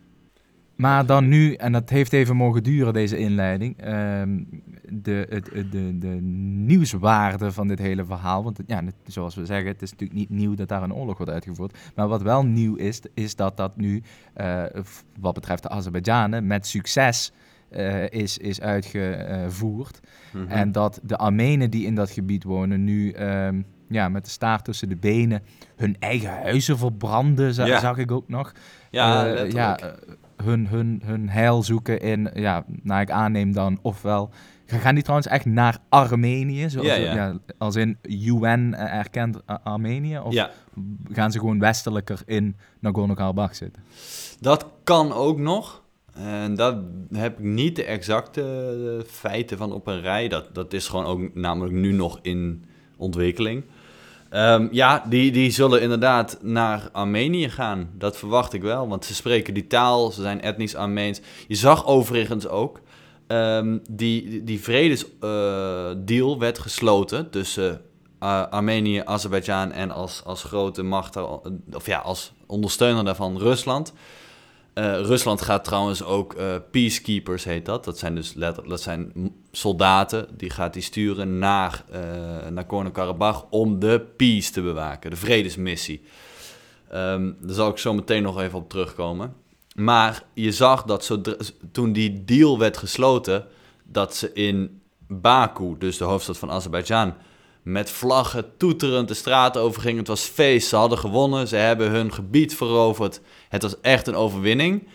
Maar 0.81 1.05
dan 1.05 1.27
nu, 1.27 1.53
en 1.53 1.71
dat 1.71 1.89
heeft 1.89 2.13
even 2.13 2.35
mogen 2.35 2.63
duren, 2.63 2.93
deze 2.93 3.17
inleiding, 3.17 3.77
ehm, 3.77 4.43
de, 4.89 5.25
het, 5.29 5.45
de, 5.71 5.97
de 5.97 6.17
nieuwswaarde 6.65 7.51
van 7.51 7.67
dit 7.67 7.79
hele 7.79 8.05
verhaal. 8.05 8.43
Want 8.43 8.59
ja, 8.67 8.83
zoals 9.05 9.35
we 9.35 9.45
zeggen, 9.45 9.67
het 9.67 9.81
is 9.81 9.91
natuurlijk 9.91 10.19
niet 10.19 10.29
nieuw 10.29 10.55
dat 10.55 10.67
daar 10.67 10.83
een 10.83 10.93
oorlog 10.93 11.17
wordt 11.17 11.31
uitgevoerd. 11.31 11.77
Maar 11.95 12.07
wat 12.07 12.21
wel 12.21 12.45
nieuw 12.45 12.75
is, 12.75 13.01
is 13.13 13.35
dat 13.35 13.57
dat 13.57 13.77
nu, 13.77 14.03
wat 15.19 15.33
betreft 15.33 15.63
de 15.63 15.69
Azerbeidzjanen, 15.69 16.47
met 16.47 16.67
succes 16.67 17.31
uh, 17.71 18.09
is, 18.09 18.37
is 18.37 18.61
uitgevoerd. 18.61 19.99
Mm 20.31 20.41
-hmm. 20.41 20.51
En 20.51 20.71
dat 20.71 20.99
de 21.03 21.17
Armenen 21.17 21.69
die 21.69 21.85
in 21.85 21.95
dat 21.95 22.11
gebied 22.11 22.43
wonen 22.43 22.83
nu 22.83 23.15
um, 23.15 23.65
ja, 23.87 24.09
met 24.09 24.25
de 24.25 24.31
staart 24.31 24.65
tussen 24.65 24.89
de 24.89 24.95
benen 24.95 25.41
hun 25.75 25.95
eigen 25.99 26.29
huizen 26.29 26.77
verbranden, 26.77 27.53
ja. 27.53 27.79
zag 27.79 27.97
ik 27.97 28.11
ook 28.11 28.27
nog. 28.29 28.51
Ja, 28.89 29.33
uh, 29.33 29.51
ja 29.51 29.79
hun, 30.43 30.67
hun, 30.67 31.01
hun 31.05 31.29
heil 31.29 31.63
zoeken 31.63 31.99
in, 31.99 32.29
ja, 32.33 32.63
naar 32.83 33.01
ik 33.01 33.11
aanneem 33.11 33.53
dan, 33.53 33.79
ofwel... 33.81 34.29
Gaan 34.79 34.93
die 34.93 35.03
trouwens 35.03 35.29
echt 35.29 35.45
naar 35.45 35.77
Armenië? 35.89 36.69
Zoals, 36.69 36.87
ja, 36.87 36.95
ja. 36.95 37.37
als 37.57 37.75
in 37.75 37.97
UN 38.01 38.75
erkent 38.75 39.37
Armenië? 39.63 40.19
Of 40.19 40.33
ja. 40.33 40.49
gaan 41.11 41.31
ze 41.31 41.39
gewoon 41.39 41.59
westelijker 41.59 42.21
in 42.25 42.55
Nagorno-Karabakh 42.79 43.53
zitten? 43.53 43.83
Dat 44.39 44.65
kan 44.83 45.13
ook 45.13 45.39
nog. 45.39 45.80
En 46.13 46.55
dat 46.55 46.75
heb 47.13 47.39
ik 47.39 47.43
niet 47.43 47.75
de 47.75 47.83
exacte 47.83 48.41
eh, 48.41 49.05
feiten 49.11 49.57
van 49.57 49.73
op 49.73 49.87
een 49.87 50.01
rij. 50.01 50.27
Dat, 50.27 50.55
dat 50.55 50.73
is 50.73 50.87
gewoon 50.87 51.05
ook 51.05 51.35
namelijk 51.35 51.73
nu 51.73 51.91
nog 51.91 52.19
in 52.21 52.65
ontwikkeling. 52.97 53.63
Um, 54.33 54.69
ja, 54.71 55.05
die, 55.09 55.31
die 55.31 55.51
zullen 55.51 55.81
inderdaad 55.81 56.37
naar 56.41 56.89
Armenië 56.91 57.49
gaan. 57.49 57.89
Dat 57.97 58.17
verwacht 58.17 58.53
ik 58.53 58.61
wel, 58.61 58.87
want 58.87 59.05
ze 59.05 59.13
spreken 59.13 59.53
die 59.53 59.67
taal, 59.67 60.11
ze 60.11 60.21
zijn 60.21 60.41
etnisch 60.41 60.75
Armeens. 60.75 61.21
Je 61.47 61.55
zag 61.55 61.85
overigens 61.85 62.47
ook, 62.47 62.81
um, 63.27 63.81
die, 63.89 64.43
die 64.43 64.61
vredesdeal 64.61 66.33
uh, 66.33 66.39
werd 66.39 66.59
gesloten 66.59 67.29
tussen 67.29 67.81
uh, 68.23 68.47
Armenië, 68.49 69.01
Azerbeidzjan 69.05 69.71
en 69.71 69.91
als, 69.91 70.21
als 70.25 70.43
grote 70.43 70.83
macht, 70.83 71.15
of 71.73 71.85
ja, 71.85 71.99
als 71.99 72.33
ondersteuner 72.45 73.05
daarvan 73.05 73.37
Rusland. 73.37 73.93
Uh, 74.73 74.99
Rusland 74.99 75.41
gaat 75.41 75.63
trouwens 75.63 76.03
ook 76.03 76.35
uh, 76.39 76.55
peacekeepers, 76.71 77.43
heet 77.43 77.65
dat. 77.65 77.83
Dat 77.85 77.97
zijn 77.97 78.15
dus 78.15 78.33
dat 78.67 78.81
zijn 78.81 79.33
soldaten, 79.51 80.27
die 80.37 80.49
gaat 80.49 80.73
die 80.73 80.81
sturen 80.81 81.39
naar, 81.39 81.83
uh, 81.89 81.97
naar 81.97 82.51
Nagorno-Karabakh 82.51 83.43
om 83.49 83.79
de 83.79 84.05
peace 84.17 84.51
te 84.51 84.61
bewaken, 84.61 85.09
de 85.09 85.15
vredesmissie. 85.15 86.01
Um, 86.93 87.37
daar 87.41 87.55
zal 87.55 87.69
ik 87.69 87.77
zo 87.77 87.93
meteen 87.93 88.23
nog 88.23 88.41
even 88.41 88.59
op 88.59 88.69
terugkomen. 88.69 89.33
Maar 89.75 90.23
je 90.33 90.51
zag 90.51 90.83
dat 90.83 91.17
toen 91.71 91.93
die 91.93 92.25
deal 92.25 92.59
werd 92.59 92.77
gesloten, 92.77 93.45
dat 93.83 94.15
ze 94.15 94.33
in 94.33 94.81
Baku, 95.07 95.75
dus 95.77 95.97
de 95.97 96.03
hoofdstad 96.03 96.37
van 96.37 96.51
Azerbeidzjan, 96.51 97.13
met 97.61 97.89
vlaggen 97.89 98.57
toeterend 98.57 99.07
de 99.07 99.13
straat 99.13 99.57
overgingen. 99.57 99.97
Het 99.97 100.07
was 100.07 100.23
feest, 100.23 100.67
ze 100.67 100.75
hadden 100.75 100.97
gewonnen, 100.97 101.47
ze 101.47 101.55
hebben 101.55 101.89
hun 101.89 102.13
gebied 102.13 102.55
veroverd. 102.55 103.21
Het 103.49 103.61
was 103.61 103.79
echt 103.81 104.07
een 104.07 104.15
overwinning. 104.15 104.87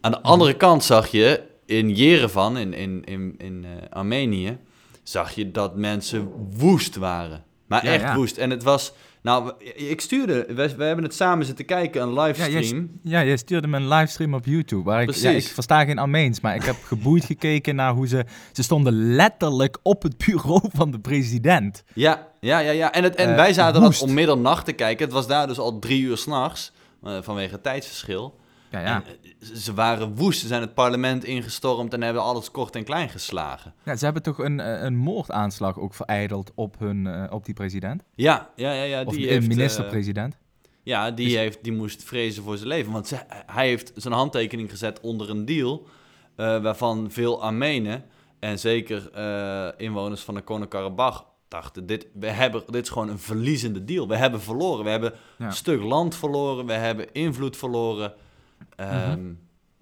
Aan 0.00 0.10
de 0.10 0.22
andere 0.22 0.54
kant 0.54 0.84
zag 0.84 1.06
je 1.08 1.42
in 1.66 1.90
Jerevan, 1.90 2.56
in, 2.56 2.74
in, 2.74 3.04
in, 3.04 3.34
in 3.38 3.64
uh, 3.64 3.70
Armenië, 3.90 4.58
zag 5.02 5.34
je 5.34 5.50
dat 5.50 5.76
mensen 5.76 6.32
woest 6.56 6.96
waren. 6.96 7.44
Maar 7.82 7.92
echt 7.92 8.14
woest. 8.14 8.36
En 8.36 8.50
het 8.50 8.62
was 8.62 8.92
nou, 9.24 9.52
ik 9.74 10.00
stuurde, 10.00 10.46
we, 10.48 10.74
we, 10.76 10.84
hebben 10.84 11.04
het 11.04 11.14
samen 11.14 11.46
zitten 11.46 11.64
kijken, 11.64 12.02
een 12.02 12.20
livestream. 12.20 12.90
Ja, 13.02 13.20
je, 13.20 13.30
ja, 13.30 13.36
stuurde 13.36 13.66
me 13.66 13.76
een 13.76 13.88
livestream 13.88 14.34
op 14.34 14.44
YouTube. 14.44 14.82
Waar 14.82 15.02
ik, 15.02 15.10
ja, 15.10 15.30
ik 15.30 15.46
versta 15.46 15.84
geen 15.84 15.98
Armeens, 15.98 16.40
maar 16.40 16.54
ik 16.54 16.62
heb 16.62 16.76
geboeid 16.92 17.24
gekeken 17.24 17.74
naar 17.74 17.92
hoe 17.92 18.06
ze... 18.06 18.24
Ze 18.52 18.62
stonden 18.62 19.14
letterlijk 19.14 19.78
op 19.82 20.02
het 20.02 20.16
bureau 20.26 20.60
van 20.72 20.90
de 20.90 20.98
president. 20.98 21.84
Ja, 21.94 22.28
ja, 22.40 22.58
ja. 22.58 22.70
ja. 22.70 22.92
En, 22.92 23.02
het, 23.02 23.14
en 23.14 23.30
uh, 23.30 23.36
wij 23.36 23.52
zaten 23.52 23.80
dat 23.80 24.00
om 24.00 24.14
middernacht 24.14 24.64
te 24.64 24.72
kijken. 24.72 25.04
Het 25.04 25.14
was 25.14 25.26
daar 25.26 25.46
dus 25.46 25.58
al 25.58 25.78
drie 25.78 26.02
uur 26.02 26.16
s'nachts, 26.16 26.72
uh, 27.04 27.18
vanwege 27.20 27.52
het 27.52 27.62
tijdsverschil. 27.62 28.38
Ja, 28.74 28.80
ja. 28.80 29.02
Eh, 29.02 29.56
ze 29.56 29.74
waren 29.74 30.14
woest, 30.14 30.40
ze 30.40 30.46
zijn 30.46 30.60
het 30.60 30.74
parlement 30.74 31.24
ingestormd 31.24 31.94
en 31.94 32.02
hebben 32.02 32.22
alles 32.22 32.50
kort 32.50 32.76
en 32.76 32.84
klein 32.84 33.08
geslagen. 33.08 33.74
Ja, 33.84 33.96
ze 33.96 34.04
hebben 34.04 34.22
toch 34.22 34.38
een, 34.38 34.60
eh, 34.60 34.82
een 34.82 34.96
moordaanslag 34.96 35.78
ook 35.78 35.94
vereideld 35.94 36.52
op, 36.54 36.78
hun, 36.78 37.04
uh, 37.04 37.24
op 37.30 37.44
die 37.44 37.54
president? 37.54 38.02
Ja, 38.14 38.50
ja, 38.56 38.72
ja. 38.72 38.82
ja 38.82 39.04
die 39.04 39.40
minister-president? 39.40 40.34
Uh, 40.34 40.40
ja, 40.82 41.10
die, 41.10 41.26
dus... 41.26 41.36
heeft, 41.36 41.64
die 41.64 41.72
moest 41.72 42.02
vrezen 42.02 42.42
voor 42.42 42.56
zijn 42.56 42.68
leven. 42.68 42.92
Want 42.92 43.08
ze, 43.08 43.18
hij 43.46 43.68
heeft 43.68 43.92
zijn 43.94 44.14
handtekening 44.14 44.70
gezet 44.70 45.00
onder 45.00 45.30
een 45.30 45.44
deal... 45.44 45.86
Uh, 46.36 46.62
waarvan 46.62 47.10
veel 47.10 47.42
Armenen 47.42 48.04
en 48.40 48.58
zeker 48.58 49.10
inwoners 49.76 50.20
van 50.20 50.34
de 50.34 50.40
Nagorno-Karabakh 50.40 51.22
dachten... 51.48 51.86
Dit, 51.86 52.06
we 52.14 52.26
hebben, 52.26 52.62
dit 52.66 52.82
is 52.82 52.88
gewoon 52.88 53.08
een 53.08 53.18
verliezende 53.18 53.84
deal. 53.84 54.08
We 54.08 54.16
hebben 54.16 54.40
verloren. 54.40 54.84
We 54.84 54.90
hebben 54.90 55.12
ja. 55.38 55.46
een 55.46 55.52
stuk 55.52 55.82
land 55.82 56.16
verloren. 56.16 56.66
We 56.66 56.72
hebben 56.72 57.12
invloed 57.12 57.56
verloren... 57.56 58.14
Um, 58.76 59.38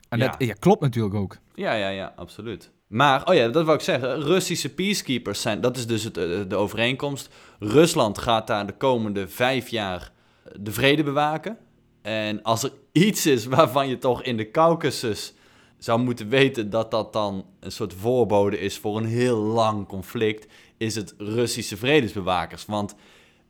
En 0.09 0.19
ja. 0.19 0.29
dat 0.29 0.35
ja, 0.39 0.55
klopt 0.55 0.81
natuurlijk 0.81 1.15
ook. 1.15 1.39
Ja, 1.55 1.73
ja, 1.73 1.89
ja, 1.89 2.13
absoluut. 2.17 2.71
Maar, 2.87 3.29
oh 3.29 3.35
ja, 3.35 3.49
dat 3.49 3.65
wou 3.65 3.77
ik 3.77 3.85
zeggen. 3.85 4.23
Russische 4.23 4.75
peacekeepers 4.75 5.41
zijn, 5.41 5.61
dat 5.61 5.77
is 5.77 5.87
dus 5.87 6.05
het, 6.05 6.17
eh, 6.17 6.41
de 6.49 6.57
overeenkomst. 6.57 7.35
Rusland 7.59 8.19
gaat 8.19 8.47
daar 8.47 8.67
de 8.67 8.77
komende 8.77 9.29
vijf 9.29 9.69
jaar 9.69 10.13
de 10.61 10.73
vrede 10.73 11.03
bewaken. 11.03 11.59
En 12.03 12.43
als 12.43 12.63
er 12.63 12.73
iets 12.93 13.27
is 13.27 13.45
waarvan 13.47 13.89
je 13.89 13.99
toch 13.99 14.23
in 14.23 14.37
de 14.37 14.51
Caucasus 14.51 15.35
zou 15.79 16.01
moeten 16.01 16.29
weten 16.29 16.71
dat 16.71 16.91
dat 16.91 17.13
dan 17.13 17.47
een 17.61 17.73
soort 17.73 17.95
voorbode 17.95 18.59
is 18.59 18.79
voor 18.79 18.97
een 18.97 19.07
heel 19.07 19.39
lang 19.39 19.87
conflict, 19.87 20.47
is 20.77 20.95
het 20.95 21.15
Russische 21.19 21.77
vredesbewakers. 21.77 22.67
Want, 22.67 22.95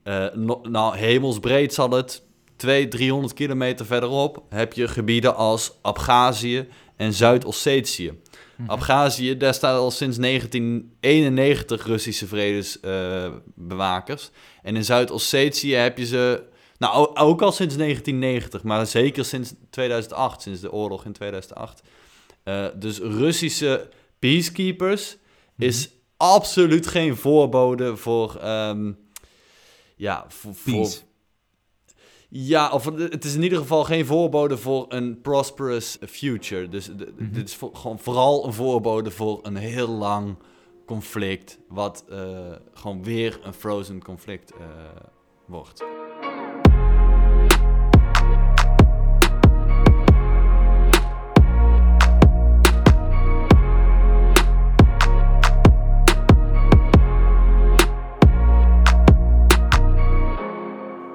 uh, 0.05 0.27
nou, 0.63 0.97
hemelsbreed 0.97 1.75
zal 1.75 1.91
het 1.91 2.23
200, 2.63 2.91
300 2.91 3.35
kilometer 3.35 3.87
verderop 3.87 4.43
heb 4.49 4.73
je 4.73 4.89
gebieden 4.89 5.37
als 5.37 5.73
Abhazie 5.81 6.69
en 6.97 7.13
Zuid-Ossetië. 7.13 8.11
Mm 8.57 8.71
Abhazie, 8.71 9.37
daar 9.37 9.55
staat 9.55 9.79
al 9.79 9.91
sinds 9.91 10.17
1991 10.17 11.87
Russische 11.87 12.27
vredesbewakers. 12.27 14.23
Uh, 14.23 14.31
en 14.63 14.77
in 14.77 14.85
Zuid-Ossetië 14.85 15.75
heb 15.75 15.99
je 15.99 16.07
ze, 16.07 16.43
nou 16.79 17.17
ook 17.17 17.43
al 17.43 17.53
sinds 17.53 17.77
1990, 17.77 18.63
maar 18.63 18.87
zeker 18.87 19.25
sinds 19.25 19.55
2008, 19.71 20.43
sinds 20.43 20.61
de 20.61 20.73
oorlog 20.73 21.05
in 21.05 21.13
2008. 21.13 21.83
Uh, 22.45 22.65
eh, 22.65 22.73
dus 22.75 22.99
Russische 22.99 23.89
peacekeepers 24.19 25.17
mm 25.17 25.21
is 25.57 25.91
absoluut 26.17 26.87
geen 26.87 27.17
voorbode 27.17 27.97
voor, 27.97 28.41
um, 28.45 28.99
ja, 29.97 30.25
voor, 30.29 30.55
voor 30.55 30.91
ja, 32.35 32.71
of 32.71 32.85
het 32.85 33.25
is 33.25 33.35
in 33.35 33.43
ieder 33.43 33.59
geval 33.59 33.85
geen 33.85 34.07
voorbode 34.07 34.57
voor 34.57 34.87
een 34.89 35.21
prosperous 35.21 35.99
future. 36.09 36.69
Dus 36.69 36.91
mhm. 36.91 37.33
dit 37.33 37.49
is 37.49 37.59
gewoon 37.73 37.99
vooral 37.99 38.47
een 38.47 38.53
voorbode 38.53 39.11
voor 39.11 39.41
een 39.43 39.57
heel 39.57 39.89
lang 39.89 40.37
conflict, 40.87 41.59
wat 41.69 42.05
uh, 42.11 42.19
gewoon 42.73 43.05
weer 43.05 43.41
een 43.43 43.53
frozen 43.53 44.03
conflict 44.03 44.53
uh, 44.55 44.61
wordt. 45.47 45.85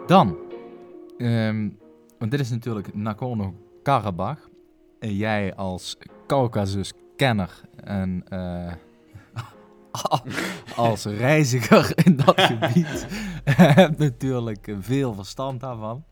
Dan, 0.07 0.46
ehm, 1.17 1.69
want 2.19 2.31
dit 2.31 2.39
is 2.39 2.49
natuurlijk 2.49 2.93
Nagorno-Karabakh. 2.93 4.47
En 4.99 5.15
jij 5.15 5.55
als 5.55 5.97
Caucasus-kenner 6.27 7.61
en 7.83 8.23
uh, 8.29 8.73
als 10.75 11.05
reiziger 11.05 12.05
in 12.05 12.15
dat 12.15 12.41
gebied 12.51 13.07
hebt 13.43 13.97
natuurlijk 13.97 14.75
veel 14.79 15.13
verstand 15.13 15.59
daarvan. 15.59 16.03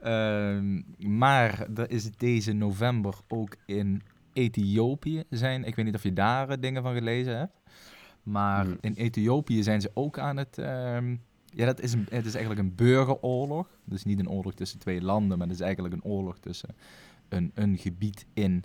Ehm, 0.00 0.82
maar 1.18 1.66
er 1.74 1.90
is 1.90 2.10
deze 2.10 2.52
november 2.52 3.14
ook 3.28 3.56
in 3.66 4.02
Ethiopië 4.32 5.22
zijn. 5.30 5.64
Ik 5.64 5.74
weet 5.74 5.84
niet 5.84 5.94
of 5.94 6.02
je 6.02 6.12
daar 6.12 6.48
eh, 6.48 6.56
dingen 6.60 6.82
van 6.82 6.94
gelezen 6.94 7.38
hebt. 7.38 7.60
Maar 8.22 8.64
hmm. 8.64 8.76
in 8.80 8.94
Ethiopië 8.94 9.62
zijn 9.62 9.80
ze 9.80 9.90
ook 9.94 10.18
aan 10.18 10.36
het. 10.36 10.58
Ehm, 10.58 11.16
ja, 11.56 11.66
dat 11.66 11.80
is 11.80 11.92
een, 11.92 12.06
het 12.10 12.26
is 12.26 12.34
eigenlijk 12.34 12.68
een 12.68 12.74
burgeroorlog. 12.74 13.68
Dus 13.84 14.04
niet 14.04 14.18
een 14.18 14.30
oorlog 14.30 14.54
tussen 14.54 14.78
twee 14.78 15.02
landen, 15.02 15.38
maar 15.38 15.46
het 15.46 15.56
is 15.56 15.62
eigenlijk 15.62 15.94
een 15.94 16.04
oorlog 16.04 16.38
tussen 16.38 16.76
een, 17.28 17.50
een 17.54 17.78
gebied 17.78 18.26
in 18.34 18.64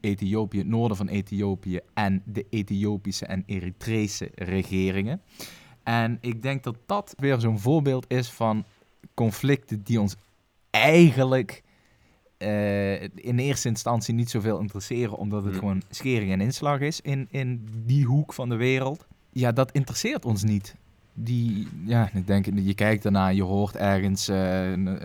Ethiopië, 0.00 0.58
het 0.58 0.66
noorden 0.66 0.96
van 0.96 1.08
Ethiopië 1.08 1.80
en 1.94 2.22
de 2.24 2.46
Ethiopische 2.50 3.26
en 3.26 3.42
Eritrese 3.46 4.30
regeringen. 4.34 5.20
En 5.82 6.18
ik 6.20 6.42
denk 6.42 6.62
dat 6.62 6.76
dat 6.86 7.14
weer 7.18 7.40
zo'n 7.40 7.58
voorbeeld 7.58 8.10
is 8.10 8.30
van 8.30 8.64
conflicten 9.14 9.82
die 9.82 10.00
ons 10.00 10.16
eigenlijk 10.70 11.62
uh, 12.38 13.02
in 13.02 13.38
eerste 13.38 13.68
instantie 13.68 14.14
niet 14.14 14.30
zoveel 14.30 14.58
interesseren, 14.58 15.16
omdat 15.16 15.42
het 15.42 15.50
hmm. 15.50 15.60
gewoon 15.60 15.82
schering 15.90 16.32
en 16.32 16.40
inslag 16.40 16.80
is 16.80 17.00
in, 17.00 17.26
in 17.30 17.68
die 17.84 18.04
hoek 18.04 18.32
van 18.32 18.48
de 18.48 18.56
wereld. 18.56 19.06
Ja, 19.30 19.52
dat 19.52 19.72
interesseert 19.72 20.24
ons 20.24 20.42
niet. 20.42 20.76
Die, 21.18 21.68
ja, 21.84 22.10
ik 22.12 22.26
denk, 22.26 22.46
je 22.54 22.74
kijkt 22.74 23.04
ernaar, 23.04 23.34
je 23.34 23.42
hoort 23.42 23.76
ergens, 23.76 24.28
uh, 24.28 24.76
uh, 24.76 24.96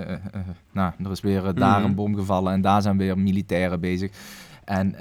nou, 0.71 0.93
er 1.03 1.11
is 1.11 1.21
weer 1.21 1.53
daar 1.53 1.75
hmm. 1.75 1.85
een 1.85 1.95
bom 1.95 2.15
gevallen 2.15 2.53
en 2.53 2.61
daar 2.61 2.81
zijn 2.81 2.97
weer 2.97 3.17
militairen 3.19 3.79
bezig. 3.79 4.11
En 4.65 4.95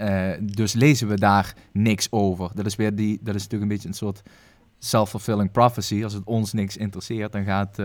dus 0.53 0.73
lezen 0.73 1.09
we 1.09 1.19
daar 1.19 1.55
niks 1.73 2.07
over. 2.11 2.51
Dat 2.55 2.67
is, 2.67 2.77
weer 2.77 2.95
die, 2.95 3.19
dat 3.23 3.35
is 3.35 3.43
natuurlijk 3.43 3.71
een 3.71 3.77
beetje 3.77 3.89
een 3.89 3.95
soort 3.95 4.23
self-fulfilling 4.79 5.51
prophecy. 5.51 6.05
Als 6.05 6.13
het 6.13 6.25
ons 6.25 6.53
niks 6.53 6.77
interesseert, 6.77 7.33
dan 7.33 7.45
gaat 7.45 7.79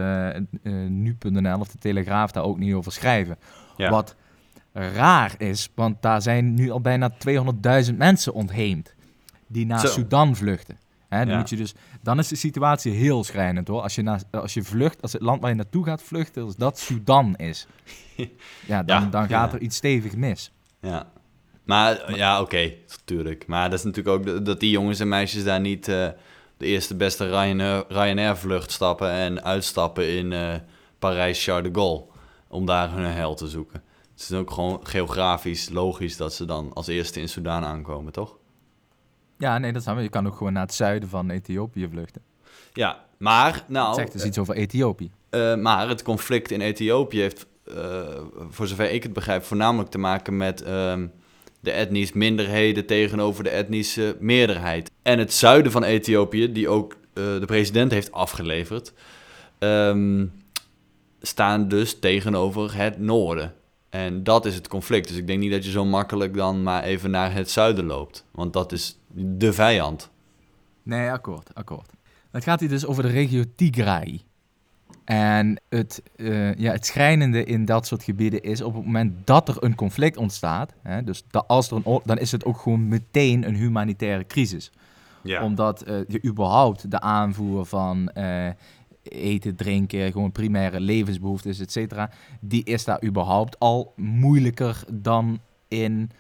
nu.nl 0.87 1.59
of 1.59 1.67
de 1.67 1.77
Telegraaf 1.77 2.31
daar 2.31 2.43
ook 2.43 2.57
niet 2.57 2.73
over 2.73 2.91
schrijven. 2.91 3.37
Wat 3.77 4.15
raar 4.75 5.35
is, 5.37 5.69
want 5.75 6.01
daar 6.01 6.21
zijn 6.21 6.53
nu 6.53 6.69
al 6.69 6.81
bijna 6.81 7.11
200.000 7.89 7.95
mensen 7.97 8.33
ontheemd 8.33 8.93
die 9.47 9.65
naar 9.65 9.87
Sudan 9.87 10.35
vluchten. 10.35 10.77
Hè, 11.09 11.25
dan, 11.25 11.37
moet 11.37 11.49
je 11.49 11.55
dus, 11.55 11.73
dan 12.01 12.19
is 12.19 12.27
de 12.27 12.35
situatie 12.35 12.91
heel 12.91 13.23
schrijnend 13.23 13.67
hoor. 13.67 13.81
Als 13.81 13.95
je, 13.95 14.19
als 14.31 14.53
je 14.53 14.63
vlucht, 14.63 15.01
als 15.01 15.13
het 15.13 15.21
land 15.21 15.41
waar 15.41 15.49
je 15.49 15.55
naartoe 15.55 15.85
gaat 15.85 16.01
vluchten, 16.01 16.43
als 16.43 16.55
dat 16.55 16.79
Sudan 16.79 17.35
is, 17.35 17.67
ja, 18.67 18.83
dan, 18.83 19.09
dan 19.09 19.27
gaat 19.27 19.53
er 19.53 19.61
iets 19.61 19.75
stevig 19.75 20.15
mis. 20.15 20.51
Ja, 20.79 21.11
maar 21.63 22.15
ja, 22.15 22.41
oké, 22.41 22.73
natuurlijk. 22.87 23.47
Maar 23.47 23.69
dat 23.69 23.79
is 23.79 23.85
natuurlijk 23.85 24.29
ook 24.29 24.45
dat 24.45 24.59
die 24.59 24.69
jongens 24.69 24.99
en 24.99 25.07
meisjes 25.07 25.43
daar 25.43 25.59
niet 25.59 25.87
uh, 25.87 26.07
de 26.57 26.65
eerste 26.65 26.95
beste 26.95 27.27
Ryanair-vlucht 27.87 28.71
stappen 28.71 29.11
en 29.11 29.43
uitstappen 29.43 30.09
in 30.09 30.31
uh, 30.31 30.53
Parijs-Charles 30.99 31.71
de 31.71 31.79
Gaulle 31.79 32.05
om 32.47 32.65
daar 32.65 32.91
hun 32.91 33.05
hel 33.05 33.35
te 33.35 33.47
zoeken. 33.47 33.83
Het 34.11 34.21
is 34.21 34.31
ook 34.31 34.51
gewoon 34.51 34.79
geografisch 34.83 35.69
logisch 35.69 36.17
dat 36.17 36.33
ze 36.33 36.45
dan 36.45 36.73
als 36.73 36.87
eerste 36.87 37.19
in 37.19 37.29
Soudaan 37.29 37.65
aankomen, 37.65 38.13
toch? 38.13 38.37
Ja, 39.37 39.57
nee, 39.57 39.73
dat 39.73 39.81
snap 39.81 39.99
Je 39.99 40.09
kan 40.09 40.27
ook 40.27 40.35
gewoon 40.35 40.53
naar 40.53 40.65
het 40.65 40.73
zuiden 40.73 41.09
van 41.09 41.29
Ethiopië 41.29 41.87
vluchten. 41.91 42.21
Ja, 42.73 43.05
maar 43.17 43.63
nou... 43.67 43.87
Het 43.87 43.95
zegt 43.95 44.11
dus 44.11 44.23
iets 44.23 44.37
over 44.37 44.55
Ethiopië. 44.55 45.11
Uh, 45.31 45.55
maar 45.55 45.89
het 45.89 46.03
conflict 46.03 46.51
in 46.51 46.61
Ethiopië 46.61 47.19
heeft, 47.19 47.45
uh, 47.67 48.03
voor 48.49 48.67
zover 48.67 48.91
ik 48.91 49.03
het 49.03 49.13
begrijp, 49.13 49.43
voornamelijk 49.43 49.89
te 49.89 49.97
maken 49.97 50.37
met 50.37 50.67
um, 50.67 51.11
de 51.59 51.71
etnische 51.71 52.17
minderheden 52.17 52.85
tegenover 52.85 53.43
de 53.43 53.49
etnische 53.49 54.17
meerderheid. 54.19 54.91
En 55.01 55.19
het 55.19 55.33
zuiden 55.33 55.71
van 55.71 55.83
Ethiopië, 55.83 56.51
die 56.51 56.69
ook 56.69 56.95
de 57.13 57.43
president 57.45 57.91
heeft 57.91 58.11
afgeleverd, 58.11 58.93
um, 59.59 60.31
staan 61.21 61.67
dus 61.67 61.99
tegenover 61.99 62.75
het 62.77 62.99
noorden. 62.99 63.53
En 63.89 64.23
dat 64.23 64.45
is 64.45 64.55
het 64.55 64.67
conflict. 64.67 65.07
Dus 65.07 65.17
ik 65.17 65.27
denk 65.27 65.39
niet 65.39 65.51
dat 65.51 65.65
je 65.65 65.71
zo 65.71 65.85
makkelijk 65.85 66.33
dan 66.33 66.63
maar 66.63 66.83
even 66.83 67.11
naar 67.11 67.33
het 67.33 67.51
zuiden 67.51 67.85
loopt. 67.85 68.25
Want 68.31 68.53
dat 68.53 68.71
is 68.71 68.97
de 69.15 69.53
vijand. 69.53 70.09
Nee, 70.83 71.11
akkoord, 71.11 71.53
akkoord. 71.53 71.89
Het 72.31 72.43
gaat 72.43 72.59
hier 72.59 72.69
dus 72.69 72.85
over 72.85 73.03
de 73.03 73.09
regio 73.09 73.43
Tigray. 73.55 74.21
En 75.05 75.61
het, 75.69 76.03
uh, 76.15 76.55
ja, 76.55 76.71
het 76.71 76.85
schrijnende 76.85 77.43
in 77.43 77.65
dat 77.65 77.87
soort 77.87 78.03
gebieden 78.03 78.41
is 78.41 78.61
op 78.61 78.73
het 78.73 78.85
moment 78.85 79.27
dat 79.27 79.49
er 79.49 79.63
een 79.63 79.75
conflict 79.75 80.17
ontstaat, 80.17 80.73
hè, 80.81 81.03
dus 81.03 81.23
dat 81.29 81.47
als 81.47 81.71
er 81.71 81.81
een, 81.83 81.99
dan 82.05 82.17
is 82.17 82.31
het 82.31 82.45
ook 82.45 82.57
gewoon 82.57 82.87
meteen 82.87 83.47
een 83.47 83.55
humanitaire 83.55 84.27
crisis. 84.27 84.71
Ja. 85.23 85.43
Omdat 85.43 85.87
uh, 85.87 85.97
je 86.07 86.23
überhaupt 86.25 86.91
de 86.91 86.99
aanvoer 86.99 87.65
van 87.65 88.11
uh, 88.17 88.47
eten, 89.03 89.55
drinken, 89.55 90.11
gewoon 90.11 90.31
primaire 90.31 90.79
levensbehoeftes, 90.79 91.59
et 91.59 91.71
cetera, 91.71 92.09
die 92.39 92.63
is 92.63 92.85
daar 92.85 93.03
überhaupt 93.03 93.59
al 93.59 93.93
moeilijker 93.95 94.83
dan 94.93 95.39
in 95.67 96.11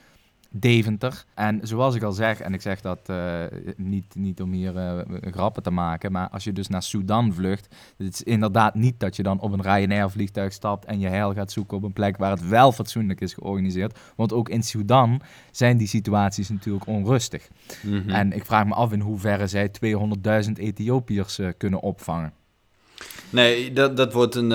Deventer. 0.57 1.25
En 1.33 1.59
zoals 1.63 1.95
ik 1.95 2.03
al 2.03 2.11
zeg, 2.11 2.39
en 2.39 2.53
ik 2.53 2.61
zeg 2.61 2.81
dat 2.81 2.99
uh, 3.09 3.43
niet, 3.77 4.15
niet 4.15 4.41
om 4.41 4.51
hier 4.51 4.75
uh, 4.75 4.99
grappen 5.21 5.63
te 5.63 5.71
maken, 5.71 6.11
maar 6.11 6.29
als 6.29 6.43
je 6.43 6.53
dus 6.53 6.67
naar 6.67 6.83
Sudan 6.83 7.33
vlucht, 7.33 7.75
het 7.97 8.13
is 8.13 8.23
inderdaad 8.23 8.75
niet 8.75 8.99
dat 8.99 9.15
je 9.15 9.23
dan 9.23 9.39
op 9.39 9.51
een 9.51 9.61
Ryanair 9.61 10.09
vliegtuig 10.09 10.53
stapt 10.53 10.85
en 10.85 10.99
je 10.99 11.07
heil 11.07 11.33
gaat 11.33 11.51
zoeken 11.51 11.77
op 11.77 11.83
een 11.83 11.93
plek 11.93 12.17
waar 12.17 12.31
het 12.31 12.47
wel 12.47 12.71
fatsoenlijk 12.71 13.21
is 13.21 13.33
georganiseerd. 13.33 13.99
Want 14.15 14.33
ook 14.33 14.49
in 14.49 14.63
Sudan 14.63 15.21
zijn 15.51 15.77
die 15.77 15.87
situaties 15.87 16.49
natuurlijk 16.49 16.87
onrustig. 16.87 17.47
Mhm. 17.81 18.09
En 18.09 18.31
ik 18.31 18.45
vraag 18.45 18.65
me 18.65 18.73
af 18.73 18.91
in 18.91 18.99
hoeverre 18.99 19.47
zij 19.47 19.71
200.000 20.47 20.51
Ethiopiërs 20.53 21.39
uh, 21.39 21.49
kunnen 21.57 21.81
opvangen. 21.81 22.33
Nee, 23.29 23.73
dat, 23.73 23.97
dat, 23.97 24.13
wordt 24.13 24.35
een, 24.35 24.49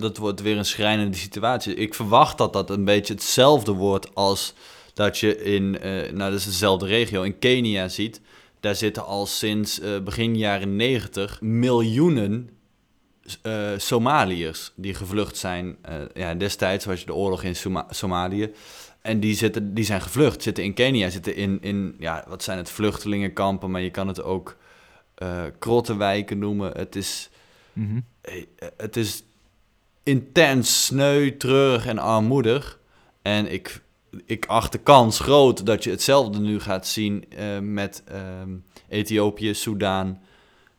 dat 0.00 0.16
wordt 0.16 0.40
weer 0.40 0.58
een 0.58 0.64
schrijnende 0.64 1.16
situatie. 1.16 1.74
Ik 1.74 1.94
verwacht 1.94 2.38
dat 2.38 2.52
dat 2.52 2.70
een 2.70 2.84
beetje 2.84 3.14
hetzelfde 3.14 3.72
wordt 3.72 4.14
als 4.14 4.54
dat 4.96 5.18
je 5.18 5.42
in, 5.42 5.62
uh, 5.74 5.80
nou 6.12 6.30
dat 6.30 6.32
is 6.32 6.44
dezelfde 6.44 6.86
regio, 6.86 7.22
in 7.22 7.38
Kenia 7.38 7.88
ziet. 7.88 8.20
Daar 8.60 8.74
zitten 8.74 9.06
al 9.06 9.26
sinds 9.26 9.80
uh, 9.80 10.00
begin 10.00 10.36
jaren 10.36 10.76
90 10.76 11.40
miljoenen 11.40 12.50
Somaliërs 13.76 14.72
die 14.76 14.94
gevlucht 14.94 15.36
zijn. 15.36 15.76
ja, 16.14 16.34
destijds 16.34 16.84
was 16.84 17.00
je 17.00 17.06
de 17.06 17.14
oorlog 17.14 17.42
in 17.42 17.56
Soma 17.56 17.86
Somalië. 17.90 18.52
En 19.02 19.20
die, 19.20 19.34
zitten, 19.34 19.74
die 19.74 19.84
zijn 19.84 20.00
gevlucht, 20.00 20.42
zitten 20.42 20.64
in 20.64 20.74
Kenia, 20.74 21.10
zitten 21.10 21.36
in, 21.36 21.58
in 21.60 21.96
ja, 21.98 22.24
wat 22.28 22.42
zijn 22.42 22.58
het, 22.58 22.70
vluchtelingenkampen, 22.70 23.70
maar 23.70 23.80
je 23.80 23.90
kan 23.90 24.08
het 24.08 24.22
ook 24.22 24.56
krottenwijken 25.58 26.38
noemen. 26.38 26.72
Het 26.76 26.96
is 26.96 27.30
Mhm. 27.76 28.00
Eh, 28.20 28.44
het 28.76 28.96
is 28.96 29.22
intens 30.02 30.84
sneu, 30.84 31.36
treurig 31.36 31.86
en 31.86 31.98
armoedig. 31.98 32.78
En 33.22 33.52
ik, 33.52 33.80
ik 34.24 34.46
acht 34.46 34.72
de 34.72 34.78
kans 34.78 35.20
groot 35.20 35.66
dat 35.66 35.84
je 35.84 35.90
hetzelfde 35.90 36.40
nu 36.40 36.60
gaat 36.60 36.86
zien 36.86 37.24
uh, 37.38 37.58
met 37.58 38.02
ehm, 38.04 38.50
Ethiopië, 38.88 39.54
Soudaan 39.54 40.20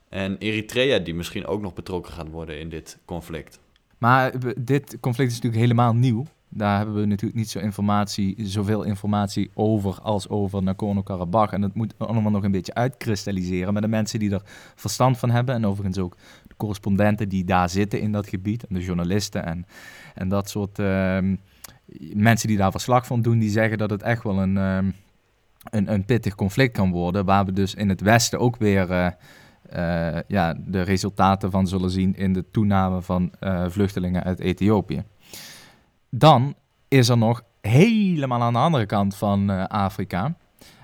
en 0.09 0.37
Eritrea, 0.37 0.99
die 0.99 1.15
misschien 1.15 1.45
ook 1.45 1.61
nog 1.61 1.73
betrokken 1.73 2.13
gaat 2.13 2.29
worden 2.29 2.59
in 2.59 2.69
dit 2.69 2.97
conflict. 3.05 3.59
Maar 3.97 4.33
dit 4.57 4.97
conflict 4.99 5.29
is 5.29 5.35
natuurlijk 5.35 5.61
helemaal 5.61 5.93
nieuw. 5.93 6.25
Daar 6.49 6.77
hebben 6.77 6.95
we 6.95 7.05
natuurlijk 7.05 7.39
niet 7.39 7.49
zo 7.49 7.59
informatie, 7.59 8.35
zoveel 8.37 8.83
informatie 8.83 9.49
over 9.53 10.01
als 10.01 10.29
over 10.29 10.63
Nagorno-Karabakh. 10.63 11.53
En 11.53 11.61
dat 11.61 11.75
moet 11.75 11.93
allemaal 11.97 12.31
nog 12.31 12.43
een 12.43 12.51
beetje 12.51 12.73
uitkristalliseren 12.73 13.73
met 13.73 13.81
de 13.81 13.89
mensen 13.89 14.19
die 14.19 14.31
er 14.31 14.41
verstand 14.75 15.17
van 15.17 15.29
hebben. 15.29 15.55
En 15.55 15.65
overigens 15.65 15.97
ook 15.97 16.15
de 16.47 16.55
correspondenten 16.57 17.29
die 17.29 17.43
daar 17.43 17.69
zitten 17.69 18.01
in 18.01 18.11
dat 18.11 18.27
gebied. 18.27 18.67
En 18.67 18.75
de 18.75 18.83
journalisten 18.83 19.45
en, 19.45 19.65
en 20.15 20.29
dat 20.29 20.49
soort 20.49 20.79
ehm, 20.79 21.35
mensen 22.13 22.47
die 22.47 22.57
daar 22.57 22.71
verslag 22.71 23.05
van 23.05 23.21
doen. 23.21 23.39
Die 23.39 23.49
zeggen 23.49 23.77
dat 23.77 23.89
het 23.89 24.01
echt 24.01 24.23
wel 24.23 24.41
een, 24.41 24.57
um, 24.57 24.93
een, 25.69 25.93
een, 25.93 26.05
pittig 26.05 26.35
conflict 26.35 26.73
kan 26.73 26.91
worden. 26.91 27.25
Waar 27.25 27.45
we 27.45 27.51
dus 27.51 27.75
in 27.75 27.89
het 27.89 28.01
Westen 28.01 28.39
ook 28.39 28.57
weer... 28.57 28.89
Uh, 28.91 29.07
uh, 29.75 30.19
ja, 30.27 30.55
de 30.65 30.81
resultaten 30.81 31.51
van 31.51 31.67
zullen 31.67 31.89
zien 31.89 32.15
in 32.15 32.33
de 32.33 32.45
toename 32.51 33.01
van 33.01 33.31
uh, 33.39 33.65
vluchtelingen 33.67 34.23
uit 34.23 34.39
Ethiopië. 34.39 35.03
Dan 36.09 36.55
is 36.87 37.09
er 37.09 37.17
nog 37.17 37.43
helemaal 37.61 38.41
aan 38.41 38.53
de 38.53 38.59
andere 38.59 38.85
kant 38.85 39.15
van 39.15 39.67
Afrika. 39.69 40.35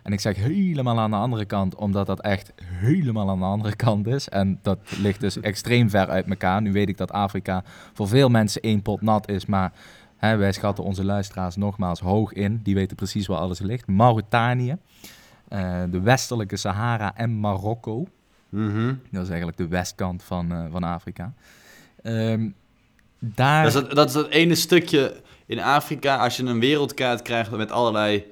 En 0.03 0.13
ik 0.13 0.19
zeg 0.19 0.35
helemaal 0.35 0.99
aan 0.99 1.09
de 1.09 1.15
andere 1.15 1.45
kant, 1.45 1.75
omdat 1.75 2.05
dat 2.05 2.21
echt 2.21 2.53
helemaal 2.63 3.29
aan 3.29 3.39
de 3.39 3.45
andere 3.45 3.75
kant 3.75 4.07
is. 4.07 4.29
En 4.29 4.59
dat 4.61 4.79
ligt 4.97 5.19
dus 5.19 5.39
extreem 5.39 5.89
ver 5.89 6.09
uit 6.09 6.29
elkaar. 6.29 6.61
Nu 6.61 6.71
weet 6.71 6.89
ik 6.89 6.97
dat 6.97 7.11
Afrika 7.11 7.63
voor 7.93 8.07
veel 8.07 8.29
mensen 8.29 8.61
één 8.61 8.81
pot 8.81 9.01
nat 9.01 9.29
is, 9.29 9.45
maar 9.45 9.71
hè, 10.23 10.37
wij 10.37 10.51
schatten 10.51 10.83
onze 10.83 11.03
luisteraars 11.03 11.55
nogmaals 11.55 11.99
hoog 11.99 12.33
in. 12.33 12.59
Die 12.63 12.75
weten 12.75 12.95
precies 12.95 13.27
waar 13.27 13.37
alles 13.37 13.59
ligt. 13.59 13.87
Mauritanië, 13.87 14.77
uh, 15.49 15.83
de 15.89 16.01
westelijke 16.01 16.57
Sahara 16.57 17.15
en 17.15 17.39
Marokko. 17.39 18.07
Mm 18.49 18.71
-hmm. 18.71 18.99
Dat 19.11 19.23
is 19.23 19.29
eigenlijk 19.29 19.57
de 19.57 19.67
westkant 19.67 20.23
van, 20.23 20.51
uh, 20.51 20.65
van 20.71 20.83
Afrika. 20.83 21.33
Um, 22.03 22.55
daar... 23.19 23.63
Dat 23.63 23.75
is, 23.75 23.81
het, 23.81 23.91
dat 23.91 24.15
is 24.15 24.25
ene 24.29 24.55
stukje 24.55 25.21
in 25.45 25.59
Afrika, 25.59 26.17
als 26.17 26.37
je 26.37 26.43
een 26.43 26.59
wereldkaart 26.59 27.21
krijgt 27.21 27.51
met 27.51 27.71
allerlei, 27.71 28.25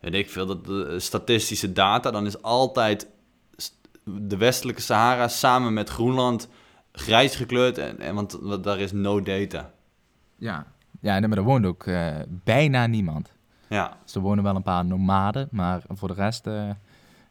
weet 0.00 0.14
ik 0.14 0.30
veel, 0.30 0.46
dat, 0.46 0.64
de 0.64 1.00
statistische 1.00 1.72
data, 1.72 2.10
dan 2.10 2.26
is 2.26 2.42
altijd 2.42 3.06
de 4.04 4.36
westelijke 4.36 4.80
Sahara 4.80 5.28
samen 5.28 5.72
met 5.72 5.88
Groenland 5.88 6.48
grijs 6.92 7.36
gekleurd, 7.36 7.78
en, 7.78 8.00
en, 8.00 8.14
want, 8.14 8.38
daar 8.64 8.78
is 8.78 8.92
no 8.92 9.22
data. 9.22 9.72
Ja, 10.36 10.66
ja 11.04 11.20
maar 11.20 11.38
er 11.38 11.42
woont 11.42 11.66
ook 11.66 11.86
uh, 11.86 12.08
bijna 12.28 12.86
niemand. 12.86 13.32
Ja. 13.68 13.96
Dus 14.02 14.14
er 14.14 14.20
wonen 14.20 14.44
wel 14.44 14.56
een 14.56 14.62
paar 14.62 14.84
nomaden, 14.84 15.48
maar 15.50 15.82
voor 15.88 16.08
de 16.08 16.14
rest... 16.14 16.46
Uh, 16.46 16.70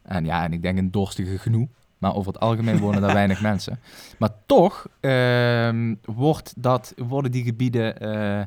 en 0.02 0.26
ja, 0.26 0.44
en 0.44 0.54
ik 0.54 0.62
denk 0.62 0.78
een 0.78 0.92
dorstige 0.92 1.38
genoeg. 1.38 1.68
Maar 1.98 2.16
over 2.16 2.34
het 2.34 2.42
algemeen 2.42 2.80
wonen 2.80 3.02
daar 3.02 3.14
weinig 3.24 3.42
mensen. 3.42 3.80
Maar 4.18 4.30
toch 4.46 4.88
uh, 5.02 5.94
wordt 6.06 6.54
dat, 6.58 6.94
worden 6.98 7.32
die 7.32 7.44
gebieden 7.44 8.04
uh, 8.04 8.46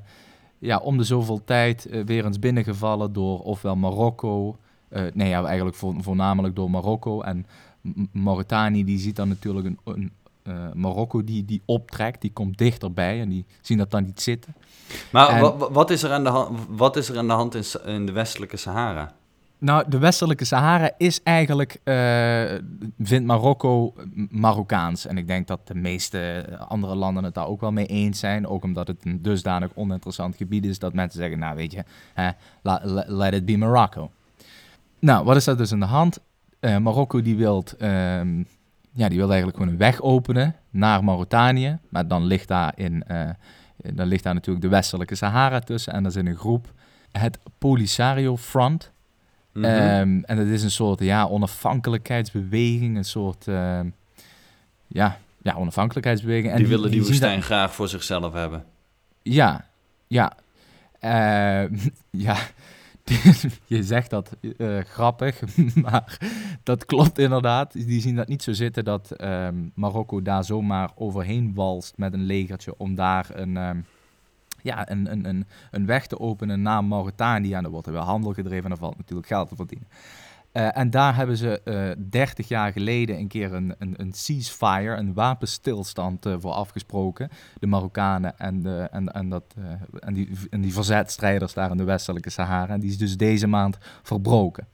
ja, 0.59 0.79
om 0.79 0.97
de 0.97 1.05
zoveel 1.05 1.45
tijd 1.45 1.87
uh, 1.91 2.05
weer 2.05 2.25
eens 2.25 2.39
binnengevallen 2.39 3.12
door 3.12 3.41
ofwel 3.41 3.77
Marokko. 3.77 4.57
nee, 5.12 5.29
ja, 5.29 5.45
eigenlijk 5.45 5.77
voornamelijk 5.77 6.57
door 6.57 6.71
Marokko. 6.71 7.21
En 7.21 7.47
Mauritanië 8.12 8.85
die 8.85 8.99
ziet 8.99 9.17
dan 9.17 9.29
natuurlijk 9.29 9.67
een, 9.67 9.79
een 9.85 10.12
Marokko 10.74 11.24
die, 11.24 11.44
die 11.44 11.62
optrekt, 11.64 12.20
die 12.20 12.32
komt 12.32 12.59
dichterbij 12.59 13.20
en 13.20 13.28
die 13.28 13.44
zien 13.61 13.78
dat 13.78 13.90
dan 13.90 14.04
niet 14.04 14.22
zitten. 14.22 14.54
Maar 15.12 15.56
wat, 15.72 15.90
is 15.90 16.02
er 16.02 16.12
aan 16.12 16.24
de 16.24 16.30
hand, 16.30 16.59
wat 16.68 16.96
is 16.96 17.09
er 17.09 17.18
aan 17.18 17.26
de 17.26 17.32
hand 17.32 17.54
in, 17.54 17.64
in 17.85 18.06
de 18.06 18.12
westelijke 18.12 18.56
Sahara? 18.56 19.12
Nou, 19.59 19.85
de 19.88 19.98
westelijke 19.98 20.44
Sahara 20.44 20.90
is 20.96 21.22
eigenlijk, 21.22 21.80
uh, 21.85 21.94
vindt 22.98 23.26
Marokko 23.26 23.94
Marokkaans. 24.30 25.06
En 25.06 25.18
ik 25.18 25.26
denk 25.26 25.46
dat 25.46 25.66
de 25.66 25.74
meeste 25.74 26.46
andere 26.68 26.94
landen 26.94 27.24
het 27.24 27.35
daar 27.35 27.46
ook 27.46 27.61
wel 27.61 27.72
mee 27.72 27.87
eens 27.87 28.18
zijn. 28.18 28.46
Ook 28.46 28.64
omdat 28.64 28.87
het 28.87 29.04
een 29.04 29.22
dusdanig 29.22 29.70
oninteressant 29.74 30.37
gebied 30.37 30.64
is 30.64 30.78
dat 30.78 30.92
mensen 30.92 31.20
zeggen, 31.20 31.38
nou 31.38 31.56
weet 31.56 31.72
je, 31.72 31.85
hè, 32.14 32.30
let 33.06 33.35
it 33.35 33.44
be 33.44 33.56
Morocco. 33.56 34.11
Nou, 34.98 35.24
wat 35.24 35.37
is 35.37 35.46
er 35.46 35.56
dus 35.56 35.72
aan 35.72 35.80
de 35.80 35.87
hand? 35.87 36.18
Uh, 36.61 36.78
Marokko 36.78 37.22
die 37.22 37.37
wil, 37.37 37.64
um, 37.82 38.46
ja, 38.96 39.09
die 39.09 39.18
wil 39.18 39.28
eigenlijk 39.28 39.56
gewoon 39.56 39.72
een 39.72 39.78
weg 39.78 40.00
openen 40.00 40.54
naar 40.70 41.04
Mauritanië. 41.04 41.78
Maar 41.88 42.09
dan 42.09 42.24
ligt 42.24 42.48
daar, 42.48 42.72
in, 42.76 43.04
uh, 43.11 43.30
dan 43.76 44.06
ligt 44.06 44.22
daar 44.22 44.35
natuurlijk 44.35 44.64
de 44.64 44.70
westelijke 44.70 45.14
Sahara 45.14 45.61
tussen. 45.61 45.92
En 45.92 46.02
dat 46.02 46.12
is 46.12 46.18
in 46.18 46.26
een 46.26 46.37
groep 46.37 46.72
het 47.12 47.38
Polisario 47.59 48.37
Front. 48.37 48.90
Mhm. 49.52 49.64
Ehm, 49.64 50.20
en 50.22 50.38
het 50.38 50.48
is 50.48 50.62
een 50.62 50.70
soort 50.70 51.00
ja, 51.00 51.24
onafhankelijkheidsbeweging, 51.24 52.96
een 52.96 53.04
soort 53.04 53.48
ehm, 53.48 53.87
ja, 54.87 55.18
ja, 55.42 55.54
onafhankelijkheidsbeweging. 55.54 56.52
En 56.52 56.59
die, 56.59 56.66
willen 56.66 56.90
die, 56.90 57.02
woestijn 57.02 57.42
graag 57.42 57.74
voor 57.74 57.88
zichzelf 57.88 58.32
hebben. 58.32 58.64
Ja, 59.22 59.64
ja. 60.06 60.32
Uh, 61.00 61.78
ja, 62.26 62.37
je 63.66 63.83
zegt 63.83 64.11
dat 64.11 64.37
uh, 64.40 64.79
grappig, 64.79 65.42
maar 65.83 66.19
dat 66.62 66.85
klopt 66.85 67.19
inderdaad. 67.19 67.73
Die 67.73 68.01
zien 68.01 68.16
dat 68.16 68.29
niet 68.29 68.42
zo 68.42 68.53
zitten 68.53 68.85
dat 68.85 69.16
Marokko 69.75 70.23
daar 70.23 70.45
zomaar 70.45 70.90
overheen 70.95 71.55
walst 71.55 71.97
met 71.97 72.12
een 72.12 72.25
legertje 72.25 72.75
om 72.77 72.95
daar 72.95 73.27
een 73.33 73.85
ja, 74.62 74.90
een, 74.90 75.12
een, 75.12 75.47
een, 75.71 75.87
weg 75.87 76.07
te 76.07 76.19
openen 76.19 76.62
naar 76.62 76.85
Mauritanië. 76.85 77.53
En 77.53 77.64
er 77.64 77.71
wordt 77.71 77.87
er 77.87 77.92
wel 77.92 78.03
handel 78.03 78.33
gedreven 78.33 78.64
en 78.64 78.71
er 78.71 78.77
valt 78.77 78.97
natuurlijk 78.97 79.29
geld 79.29 79.49
te 79.49 79.57
verdienen. 79.57 79.88
Uh, 80.57 80.77
en 80.77 80.90
daar 80.90 81.16
hebben 81.16 81.37
ze 81.37 81.61
uh, 81.64 81.90
eh, 81.90 81.97
30 82.11 82.49
jaar 82.49 82.73
geleden 82.73 83.19
een 83.19 83.29
keer 83.29 83.53
een, 83.53 83.75
een, 83.79 83.95
een 83.97 84.12
ceasefire, 84.12 84.97
een 84.97 85.14
wapenstilstand 85.14 86.27
uh, 86.27 86.35
voor 86.38 86.53
afgesproken. 86.53 87.29
De 87.59 87.66
Marokkanen 87.66 88.38
en, 88.38 88.62
de, 88.62 88.88
en, 88.90 89.12
en, 89.12 89.29
dat, 89.29 89.55
en, 89.99 90.14
die, 90.14 90.29
en 90.51 90.61
die 90.61 90.73
verzetstrijders 90.73 91.55
daar 91.55 91.71
in 91.71 91.77
de 91.77 91.85
westelijke 91.85 92.31
Sahara. 92.31 92.73
En 92.73 92.81
die 92.81 92.90
is 92.90 92.99
dus 92.99 93.16
deze 93.16 93.47
maand 93.47 93.79
verbroken. 94.03 94.66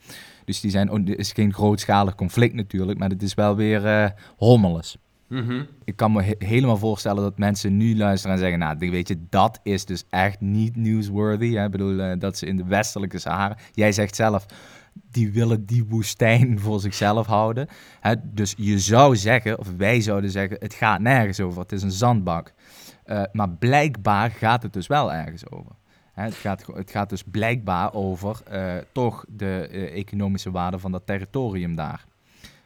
Dus 0.44 0.60
die 0.60 0.70
zijn, 0.70 0.88
het 0.88 1.18
is 1.18 1.32
geen 1.32 1.52
grootschalig 1.52 2.14
conflict 2.14 2.54
natuurlijk, 2.54 2.98
maar 2.98 3.08
het 3.08 3.22
is 3.22 3.34
wel 3.34 3.56
weer 3.56 4.14
hommeles. 4.36 4.96
Mhm. 5.28 5.62
Ik 5.84 5.96
kan 5.96 6.12
me 6.12 6.36
helemaal 6.38 6.76
voorstellen 6.76 7.22
dat 7.22 7.38
mensen 7.38 7.76
nu 7.76 7.96
luisteren 7.96 8.36
en 8.36 8.42
zeggen: 8.42 8.58
Nou, 8.58 8.76
weet 8.78 9.08
je, 9.08 9.16
dat 9.28 9.60
is 9.62 9.84
dus 9.84 10.04
echt 10.10 10.40
niet 10.40 10.76
newsworthy. 10.76 11.54
Hè? 11.54 11.64
Ik 11.64 11.70
bedoel, 11.70 12.18
dat 12.18 12.38
ze 12.38 12.46
in 12.46 12.56
de 12.56 12.64
westelijke 12.64 13.18
Sahara. 13.18 13.56
Jij 13.72 13.92
zegt 13.92 14.16
zelf: 14.16 14.46
die 14.92 15.32
willen 15.32 15.66
die 15.66 15.84
woestijn 15.84 16.58
voor 16.64 16.80
zichzelf 16.80 17.26
houden. 17.26 17.68
Hè? 18.00 18.14
Dus 18.22 18.54
je 18.56 18.78
zou 18.78 19.16
zeggen, 19.16 19.58
of 19.58 19.68
wij 19.76 20.00
zouden 20.00 20.30
zeggen: 20.30 20.56
het 20.60 20.74
gaat 20.74 21.00
nergens 21.00 21.40
over. 21.40 21.60
Het 21.60 21.72
is 21.72 21.82
een 21.82 21.90
zandbak. 21.90 22.52
Uh, 23.06 23.22
maar 23.32 23.50
blijkbaar 23.50 24.30
gaat 24.30 24.62
het 24.62 24.72
dus 24.72 24.86
wel 24.86 25.12
ergens 25.12 25.50
over. 25.50 25.72
Hè? 26.12 26.22
Het, 26.22 26.34
gaat, 26.34 26.66
het 26.74 26.90
gaat 26.90 27.08
dus 27.08 27.22
blijkbaar 27.22 27.94
over 27.94 28.40
uh, 28.52 28.74
toch 28.92 29.24
de 29.28 29.68
economische 29.94 30.50
waarde 30.50 30.78
van 30.78 30.92
dat 30.92 31.06
territorium 31.06 31.76
daar. 31.76 32.04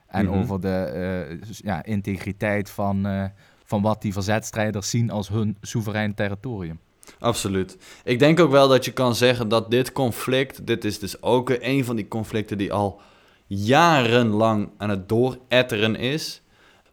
En 0.06 0.24
mhm. 0.24 0.34
over 0.34 0.60
de 0.60 1.38
ja, 1.56 1.84
integriteit 1.84 2.70
van, 2.70 3.30
van 3.64 3.82
wat 3.82 4.02
die 4.02 4.12
verzetstrijders 4.12 4.90
zien 4.90 5.10
als 5.10 5.28
hun 5.28 5.56
soeverein 5.60 6.14
territorium. 6.14 6.78
Absoluut. 7.18 7.76
Ik 8.04 8.18
denk 8.18 8.40
ook 8.40 8.50
wel 8.50 8.68
dat 8.68 8.84
je 8.84 8.92
kan 8.92 9.14
zeggen 9.14 9.48
dat 9.48 9.70
dit 9.70 9.92
conflict, 9.92 10.66
dit 10.66 10.84
is 10.84 10.98
dus 10.98 11.22
ook 11.22 11.50
een 11.60 11.84
van 11.84 11.96
die 11.96 12.08
conflicten 12.08 12.58
die 12.58 12.72
al 12.72 13.00
jarenlang 13.46 14.70
aan 14.76 14.90
het 14.90 15.08
dooretteren 15.08 15.96
is. 15.96 16.42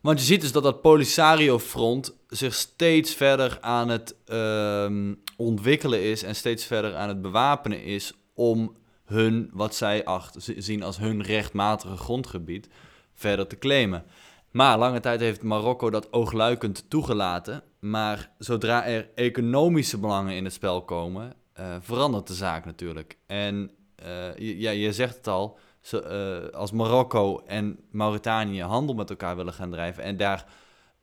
Want 0.01 0.19
je 0.19 0.25
ziet 0.25 0.41
dus 0.41 0.51
dat 0.51 0.63
dat 0.63 0.81
Polisario-front 0.81 2.15
zich 2.27 2.53
steeds 2.53 3.13
verder 3.13 3.57
aan 3.61 3.89
het 3.89 4.15
uh, 4.27 5.11
ontwikkelen 5.37 6.01
is 6.01 6.23
en 6.23 6.35
steeds 6.35 6.65
verder 6.65 6.95
aan 6.95 7.07
het 7.07 7.21
bewapenen 7.21 7.83
is 7.83 8.13
om 8.33 8.75
hun, 9.05 9.49
wat 9.53 9.75
zij 9.75 10.05
acht, 10.05 10.35
zien 10.57 10.83
als 10.83 10.97
hun 10.97 11.21
rechtmatige 11.21 11.97
grondgebied, 11.97 12.69
verder 13.13 13.47
te 13.47 13.57
claimen. 13.57 14.05
Maar 14.51 14.77
lange 14.77 14.99
tijd 14.99 15.19
heeft 15.19 15.41
Marokko 15.41 15.89
dat 15.89 16.13
oogluikend 16.13 16.85
toegelaten. 16.89 17.63
Maar 17.83 18.31
zodra 18.37 18.85
er 18.85 19.09
economische 19.15 19.99
belangen 19.99 20.35
in 20.35 20.43
het 20.43 20.53
spel 20.53 20.83
komen, 20.83 21.33
uh, 21.59 21.75
verandert 21.79 22.27
de 22.27 22.33
zaak 22.33 22.65
natuurlijk. 22.65 23.17
En 23.25 23.71
uh, 24.05 24.35
ja, 24.37 24.71
je 24.71 24.93
zegt 24.93 25.15
het 25.15 25.27
al, 25.27 25.57
uh, 25.93 26.47
als 26.47 26.71
Marokko 26.71 27.39
en 27.45 27.79
Mauritanië 27.91 28.61
handel 28.61 28.95
met 28.95 29.09
elkaar 29.09 29.35
willen 29.35 29.53
gaan 29.53 29.71
drijven 29.71 30.03
en 30.03 30.17
daar 30.17 30.45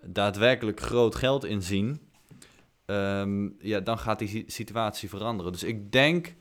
daadwerkelijk 0.02 0.80
groot 0.80 1.14
geld 1.14 1.44
in 1.44 1.62
zien, 1.62 2.00
um, 2.86 3.56
ja, 3.58 3.80
dan 3.80 3.98
gaat 3.98 4.18
die 4.18 4.44
situatie 4.46 5.08
veranderen. 5.08 5.52
Dus 5.52 5.62
ik 5.62 5.92
denk, 5.92 6.34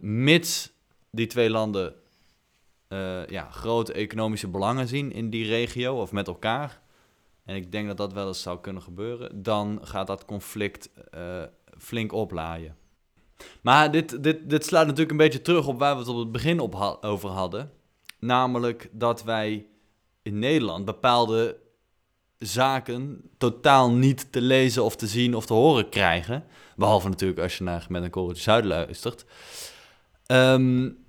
mits 0.00 0.72
die 1.10 1.26
twee 1.26 1.50
landen 1.50 1.94
ja, 3.26 3.50
grote 3.50 3.92
economische 3.92 4.48
belangen 4.48 4.88
zien 4.88 5.12
in 5.12 5.30
die 5.30 5.46
regio 5.46 6.00
of 6.00 6.12
met 6.12 6.26
elkaar. 6.26 6.80
En 7.48 7.56
ik 7.56 7.72
denk 7.72 7.86
dat 7.86 7.96
dat 7.96 8.12
wel 8.12 8.26
eens 8.26 8.42
zou 8.42 8.60
kunnen 8.60 8.82
gebeuren. 8.82 9.42
Dan 9.42 9.78
gaat 9.82 10.06
dat 10.06 10.24
conflict 10.24 10.90
uh, 11.14 11.42
flink 11.78 12.12
oplaaien. 12.12 12.76
Maar 13.60 13.90
dit, 13.90 14.22
dit, 14.22 14.50
dit 14.50 14.64
slaat 14.64 14.84
natuurlijk 14.84 15.10
een 15.10 15.16
beetje 15.16 15.42
terug 15.42 15.66
op 15.66 15.78
waar 15.78 15.94
we 15.94 16.00
het 16.00 16.08
op 16.08 16.18
het 16.18 16.32
begin 16.32 16.60
op 16.60 16.98
over 17.00 17.28
hadden. 17.28 17.70
Namelijk 18.18 18.88
dat 18.92 19.22
wij 19.22 19.66
in 20.22 20.38
Nederland 20.38 20.84
bepaalde 20.84 21.56
zaken 22.38 23.30
totaal 23.38 23.90
niet 23.90 24.32
te 24.32 24.40
lezen 24.40 24.84
of 24.84 24.96
te 24.96 25.06
zien 25.06 25.34
of 25.34 25.46
te 25.46 25.54
horen 25.54 25.88
krijgen. 25.88 26.44
Behalve 26.76 27.08
natuurlijk 27.08 27.40
als 27.40 27.58
je 27.58 27.64
naar 27.64 27.86
Met 27.88 28.02
een 28.02 28.10
Korreltje 28.10 28.42
Zuid 28.42 28.64
luistert. 28.64 29.24
Um, 30.26 31.04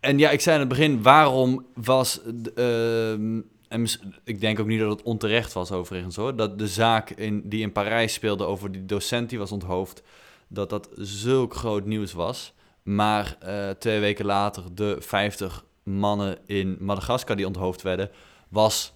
en 0.00 0.18
ja, 0.18 0.30
ik 0.30 0.40
zei 0.40 0.54
in 0.54 0.60
het 0.60 0.70
begin, 0.70 1.02
waarom 1.02 1.66
was... 1.74 2.20
Uh, 2.54 3.42
en 3.68 3.86
ik 4.24 4.40
denk 4.40 4.60
ook 4.60 4.66
niet 4.66 4.80
dat 4.80 4.90
het 4.90 5.02
onterecht 5.02 5.52
was 5.52 5.72
overigens 5.72 6.16
hoor. 6.16 6.36
Dat 6.36 6.58
de 6.58 6.68
zaak 6.68 7.10
in, 7.10 7.48
die 7.48 7.60
in 7.60 7.72
Parijs 7.72 8.12
speelde 8.12 8.44
over 8.44 8.72
die 8.72 8.86
docent 8.86 9.28
die 9.28 9.38
was 9.38 9.52
onthoofd... 9.52 10.02
dat 10.48 10.70
dat 10.70 10.88
zulk 10.94 11.54
groot 11.54 11.84
nieuws 11.84 12.12
was. 12.12 12.54
Maar 12.82 13.38
uh, 13.46 13.70
twee 13.70 14.00
weken 14.00 14.24
later 14.24 14.74
de 14.74 14.96
50 15.00 15.64
mannen 15.82 16.38
in 16.46 16.76
Madagaskar 16.80 17.36
die 17.36 17.46
onthoofd 17.46 17.82
werden... 17.82 18.10
was 18.48 18.94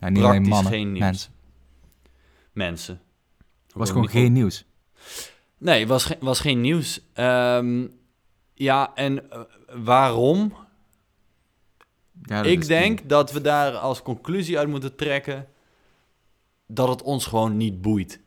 ja, 0.00 0.08
niet 0.08 0.22
praktisch 0.22 0.48
mannen, 0.48 0.72
geen 0.72 0.92
nieuws. 0.92 1.30
Mensen. 2.52 3.00
Was 3.72 3.90
gewoon 3.90 4.08
geen 4.08 4.32
nieuws. 4.32 4.64
Nee, 5.58 5.86
was, 5.86 6.04
ge 6.04 6.16
was 6.20 6.40
geen 6.40 6.60
nieuws. 6.60 7.00
Um, 7.14 7.98
ja, 8.54 8.94
en 8.94 9.22
uh, 9.32 9.40
waarom? 9.84 10.54
Ja, 12.26 12.42
ik 12.42 12.66
denk 12.66 13.08
dat 13.08 13.32
we 13.32 13.40
daar 13.40 13.72
als 13.72 14.02
conclusie 14.02 14.58
uit 14.58 14.68
moeten 14.68 14.96
trekken 14.96 15.48
dat 16.66 16.88
het 16.88 17.02
ons 17.02 17.26
gewoon 17.26 17.56
niet 17.56 17.82
boeit. 17.82 18.20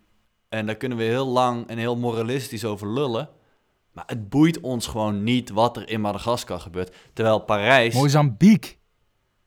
En 0.49 0.65
daar 0.65 0.75
kunnen 0.75 0.97
we 0.97 1.03
heel 1.03 1.27
lang 1.27 1.67
en 1.67 1.77
heel 1.77 1.97
moralistisch 1.97 2.65
over 2.65 2.93
lullen. 2.93 3.29
Maar 3.91 4.03
het 4.07 4.29
boeit 4.29 4.59
ons 4.59 4.87
gewoon 4.87 5.23
niet 5.23 5.49
wat 5.49 5.77
er 5.77 5.89
in 5.89 6.01
Madagaskar 6.01 6.59
gebeurt. 6.59 6.95
Terwijl 7.13 7.39
Parijs... 7.39 7.93
Mozambique. 7.93 8.75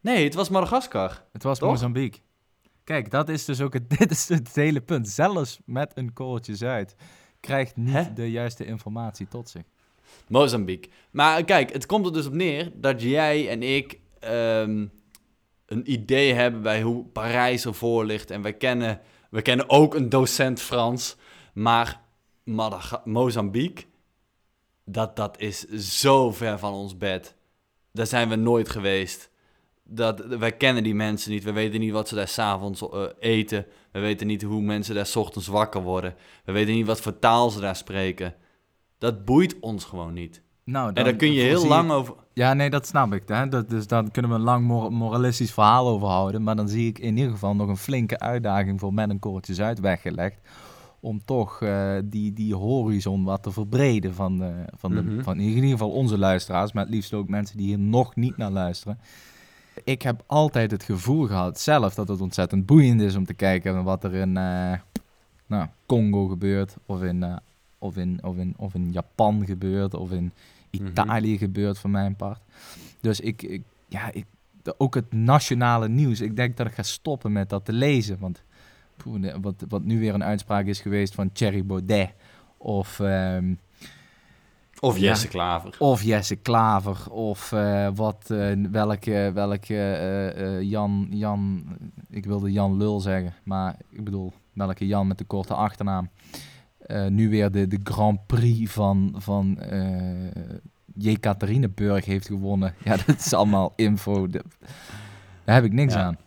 Nee, 0.00 0.24
het 0.24 0.34
was 0.34 0.48
Madagaskar. 0.48 1.24
Het 1.32 1.42
was 1.42 1.60
Mozambique. 1.60 2.20
Kijk, 2.84 3.10
dat 3.10 3.28
is 3.28 3.44
dus 3.44 3.60
ook 3.60 3.72
het, 3.72 3.90
dit 3.98 4.10
is 4.10 4.28
het 4.28 4.54
hele 4.54 4.80
punt. 4.80 5.08
Zelfs 5.08 5.58
met 5.64 5.92
een 5.94 6.12
korreltje 6.12 6.56
Zuid 6.56 6.94
krijgt 7.40 7.76
niet 7.76 8.16
de 8.16 8.30
juiste 8.30 8.64
informatie 8.64 9.28
tot 9.28 9.48
zich. 9.48 9.62
Mozambique. 10.28 10.90
Maar 11.10 11.44
kijk, 11.44 11.72
het 11.72 11.86
komt 11.86 12.06
er 12.06 12.12
dus 12.12 12.26
op 12.26 12.32
neer 12.32 12.72
dat 12.74 13.02
jij 13.02 13.48
en 13.48 13.62
ik 13.62 13.99
ehm, 14.20 14.86
een 15.66 15.92
idee 15.92 16.32
hebben 16.32 16.62
bij 16.62 16.82
hoe 16.82 17.04
Parijs 17.04 17.64
ervoor 17.64 18.04
ligt. 18.04 18.30
En 18.30 18.42
wij 18.42 18.54
kennen, 18.54 19.00
we 19.30 19.42
kennen 19.42 19.70
ook 19.70 19.94
een 19.94 20.08
docent 20.08 20.60
Frans. 20.60 21.16
Maar 21.52 22.00
Mozambique, 23.04 23.84
dat, 24.84 25.16
dat 25.16 25.38
is 25.38 25.60
zo 26.00 26.32
ver 26.32 26.58
van 26.58 26.72
ons 26.72 26.96
bed. 26.96 27.34
Daar 27.92 28.06
zijn 28.06 28.28
we 28.28 28.36
nooit 28.36 28.68
geweest. 28.68 29.30
Dat, 29.84 30.20
wij 30.20 30.56
kennen 30.56 30.82
die 30.82 30.94
mensen 30.94 31.30
niet. 31.30 31.44
We 31.44 31.52
weten 31.52 31.80
niet 31.80 31.92
wat 31.92 32.08
ze 32.08 32.14
daar 32.14 32.28
s'avonds 32.28 32.82
uh, 32.82 33.04
eten. 33.18 33.66
We 33.92 34.00
weten 34.00 34.26
niet 34.26 34.42
hoe 34.42 34.62
mensen 34.62 34.94
daar 34.94 35.06
s 35.06 35.16
ochtends 35.16 35.48
wakker 35.48 35.82
worden. 35.82 36.14
We 36.44 36.52
weten 36.52 36.74
niet 36.74 36.86
wat 36.86 37.00
voor 37.00 37.18
taal 37.18 37.50
ze 37.50 37.60
daar 37.60 37.76
spreken. 37.76 38.34
Dat 38.98 39.24
boeit 39.24 39.60
ons 39.60 39.84
gewoon 39.84 40.12
niet. 40.12 40.42
Nou, 40.64 40.86
dan, 40.86 40.94
en 40.94 41.04
daar 41.04 41.14
kun 41.16 41.32
je 41.32 41.40
heel 41.40 41.66
lang 41.66 41.90
over... 41.90 42.14
Ja, 42.32 42.54
nee, 42.54 42.70
dat 42.70 42.86
snap 42.86 43.12
ik. 43.12 43.22
Hè? 43.26 43.48
Dat, 43.48 43.70
dus 43.70 43.86
daar 43.86 44.10
kunnen 44.10 44.30
we 44.30 44.36
een 44.36 44.42
lang 44.42 44.66
moralistisch 44.90 45.52
verhaal 45.52 45.88
over 45.88 46.08
houden. 46.08 46.42
Maar 46.42 46.56
dan 46.56 46.68
zie 46.68 46.88
ik 46.88 46.98
in 46.98 47.16
ieder 47.16 47.32
geval 47.32 47.54
nog 47.54 47.68
een 47.68 47.76
flinke 47.76 48.18
uitdaging 48.18 48.80
voor 48.80 48.94
met 48.94 49.10
een 49.10 49.18
koortjes 49.18 49.60
uit 49.60 49.80
weggelegd. 49.80 50.40
Om 51.00 51.24
toch 51.24 51.60
uh, 51.60 51.92
die, 52.04 52.32
die 52.32 52.54
horizon 52.54 53.24
wat 53.24 53.42
te 53.42 53.50
verbreden 53.50 54.14
van, 54.14 54.42
uh, 54.42 54.48
van, 54.76 54.94
de, 54.94 55.02
mhm. 55.02 55.22
van 55.22 55.40
in 55.40 55.48
ieder 55.48 55.70
geval 55.70 55.90
onze 55.90 56.18
luisteraars. 56.18 56.72
Maar 56.72 56.84
het 56.84 56.94
liefst 56.94 57.14
ook 57.14 57.28
mensen 57.28 57.56
die 57.56 57.66
hier 57.66 57.78
nog 57.78 58.16
niet 58.16 58.36
naar 58.36 58.50
luisteren. 58.50 58.98
Ik 59.84 60.02
heb 60.02 60.22
altijd 60.26 60.70
het 60.70 60.82
gevoel 60.82 61.26
gehad 61.26 61.60
zelf 61.60 61.94
dat 61.94 62.08
het 62.08 62.20
ontzettend 62.20 62.66
boeiend 62.66 63.00
is 63.00 63.16
om 63.16 63.24
te 63.24 63.34
kijken 63.34 63.84
wat 63.84 64.04
er 64.04 64.14
in 64.14 64.28
uh, 64.28 64.72
nou, 65.46 65.66
Congo 65.86 66.26
gebeurt. 66.26 66.76
Of 66.86 67.02
in 67.02 67.40
of 67.80 67.96
in, 67.96 68.18
of 68.22 68.36
in, 68.36 68.54
of 68.56 68.74
in 68.74 68.92
Japan 68.92 69.46
gebeurt, 69.46 69.94
of 69.94 70.10
in 70.10 70.32
mhm. 70.70 70.86
Italië 70.86 71.38
gebeurt 71.38 71.78
van 71.78 71.90
mijn 71.90 72.16
part. 72.16 72.40
Dus 73.00 73.20
ik, 73.20 73.42
ik 73.42 73.62
ja, 73.88 74.12
ik, 74.12 74.24
ook 74.76 74.94
het 74.94 75.12
nationale 75.12 75.88
nieuws. 75.88 76.20
Ik 76.20 76.36
denk 76.36 76.56
dat 76.56 76.66
ik 76.66 76.74
ga 76.74 76.82
stoppen 76.82 77.32
met 77.32 77.48
dat 77.48 77.64
te 77.64 77.72
lezen. 77.72 78.18
Want 78.18 78.42
wat, 79.40 79.64
wat 79.68 79.82
nu 79.82 79.98
weer 79.98 80.14
een 80.14 80.24
uitspraak 80.24 80.66
is 80.66 80.80
geweest 80.80 81.14
van 81.14 81.32
Thierry 81.32 81.66
Baudet. 81.66 82.12
Of, 82.56 82.98
um, 82.98 83.58
of 84.80 84.98
Jesse 84.98 85.28
Klaver. 85.28 85.74
Of 85.78 86.02
Jesse 86.02 86.36
Klaver. 86.36 87.10
Of 87.10 87.52
uh, 87.52 87.88
wat, 87.94 88.28
uh, 88.32 88.66
welke, 88.70 89.30
welke 89.34 89.74
uh, 90.36 90.62
Jan, 90.62 91.06
Jan, 91.10 91.64
ik 92.08 92.24
wilde 92.24 92.52
Jan 92.52 92.76
Lul 92.76 93.00
zeggen. 93.00 93.34
Maar 93.42 93.76
ik 93.88 94.04
bedoel, 94.04 94.32
welke 94.52 94.86
Jan 94.86 95.06
met 95.06 95.18
de 95.18 95.24
korte 95.24 95.54
achternaam. 95.54 96.08
Uh, 96.90 97.06
nu 97.06 97.28
weer 97.28 97.50
de, 97.50 97.68
de 97.68 97.80
Grand 97.84 98.26
Prix 98.26 98.72
van, 98.72 99.14
van 99.16 99.58
uh, 99.72 100.30
Jekaterinenburg 100.94 102.04
heeft 102.04 102.26
gewonnen. 102.26 102.74
Ja, 102.84 102.96
dat 103.06 103.18
is 103.18 103.32
allemaal 103.32 103.72
info. 103.86 104.26
Daar 104.26 105.54
heb 105.54 105.64
ik 105.64 105.72
niks 105.72 105.94
aan. 105.94 106.18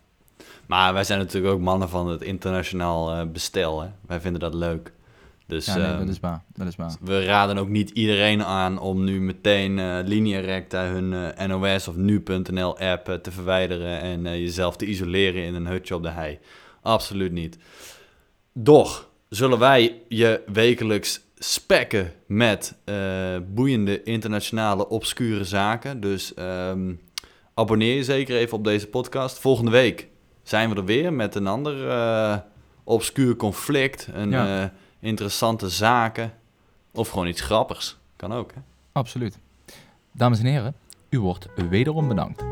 Maar 0.66 0.94
wij 0.94 1.04
zijn 1.04 1.20
natuurlijk 1.20 1.54
ook 1.54 1.62
mannen 1.62 1.90
van 1.90 2.08
het 2.08 2.22
internationaal 2.22 3.20
uh, 3.20 3.32
bestel. 3.32 3.82
Hè? 3.82 3.90
Wij 4.08 4.22
vinden 4.22 4.42
dat 4.42 4.54
leuk. 4.54 4.94
Dus, 5.48 5.66
ja, 5.66 5.76
nee, 5.76 5.98
dat, 5.98 6.10
is 6.10 6.20
waar. 6.20 6.44
dat 6.54 6.68
is 6.68 6.76
waar. 6.76 6.96
We 7.02 7.26
raden 7.26 7.58
ook 7.58 7.70
niet 7.70 7.90
iedereen 7.90 8.44
aan 8.44 8.80
om 8.80 9.04
nu 9.04 9.22
meteen 9.22 9.78
uh, 9.78 10.00
hun 10.70 11.34
NOS 11.48 11.88
of 11.88 11.96
nu.nl 11.96 12.80
app 12.80 13.20
te 13.22 13.32
verwijderen 13.32 14.02
en 14.02 14.22
jezelf 14.22 14.76
te 14.76 14.86
isoleren 14.86 15.44
in 15.44 15.54
een 15.54 15.68
hutje 15.68 15.96
op 15.96 16.04
de 16.04 16.10
hei. 16.10 16.40
Absoluut 16.82 17.32
niet. 17.32 17.58
Doch, 18.54 19.10
zullen 19.36 19.60
wij 19.60 20.02
je 20.08 20.42
wekelijks 20.46 21.22
spekken 21.38 22.14
met 22.26 22.76
uh, 22.86 22.96
boeiende 23.48 24.04
internationale 24.04 24.88
obscure 24.90 25.44
zaken. 25.44 26.00
Dus 26.00 26.34
um, 26.40 27.02
abonneer 27.54 27.96
je 27.96 28.04
zeker 28.04 28.36
even 28.36 28.58
op 28.58 28.64
deze 28.64 28.88
podcast. 28.88 29.40
Volgende 29.40 29.72
week 29.72 30.08
zijn 30.44 30.70
we 30.70 30.76
er 30.76 30.86
weer 30.86 31.14
met 31.14 31.36
een 31.36 31.48
ander 31.48 31.88
uh, 31.88 32.36
obscuur 32.84 33.36
conflict. 33.36 34.08
Een 34.14 34.30
ja. 34.30 34.64
uh, 34.64 34.70
interessante 35.00 35.70
zaken. 35.70 36.34
Of 36.94 37.10
gewoon 37.10 37.28
iets 37.28 37.42
grappigs. 37.42 37.98
Kan 38.16 38.34
ook, 38.34 38.54
hè? 38.54 38.62
Absoluut. 38.92 39.38
Dames 40.12 40.40
en 40.40 40.46
heren, 40.46 40.76
u 41.10 41.20
wordt 41.20 41.48
wederom 41.70 42.08
bedankt. 42.08 42.44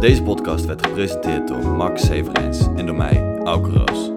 Deze 0.00 0.22
podcast 0.22 0.64
werd 0.64 0.86
gepresenteerd 0.86 1.48
door 1.48 1.66
Max 1.66 2.06
Severijns 2.06 2.60
en 2.76 2.86
door 2.86 2.94
mij, 2.94 3.38
Auke 3.44 3.70
Roos. 3.70 4.10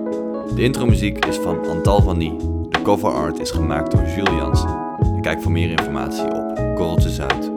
De 0.55 0.61
intromuziek 0.61 1.25
is 1.25 1.35
van 1.35 1.67
Antal 1.67 2.01
van 2.01 2.17
Nie. 2.17 2.37
De 2.69 2.81
cover 2.83 3.11
art 3.11 3.39
is 3.39 3.51
gemaakt 3.51 3.91
door 3.91 4.05
Jules 4.05 4.29
Jansen. 4.29 5.21
kijk 5.21 5.41
voor 5.41 5.51
meer 5.51 5.69
informatie 5.69 6.33
op 6.33 6.55
korreltjesuit.nl 6.75 7.50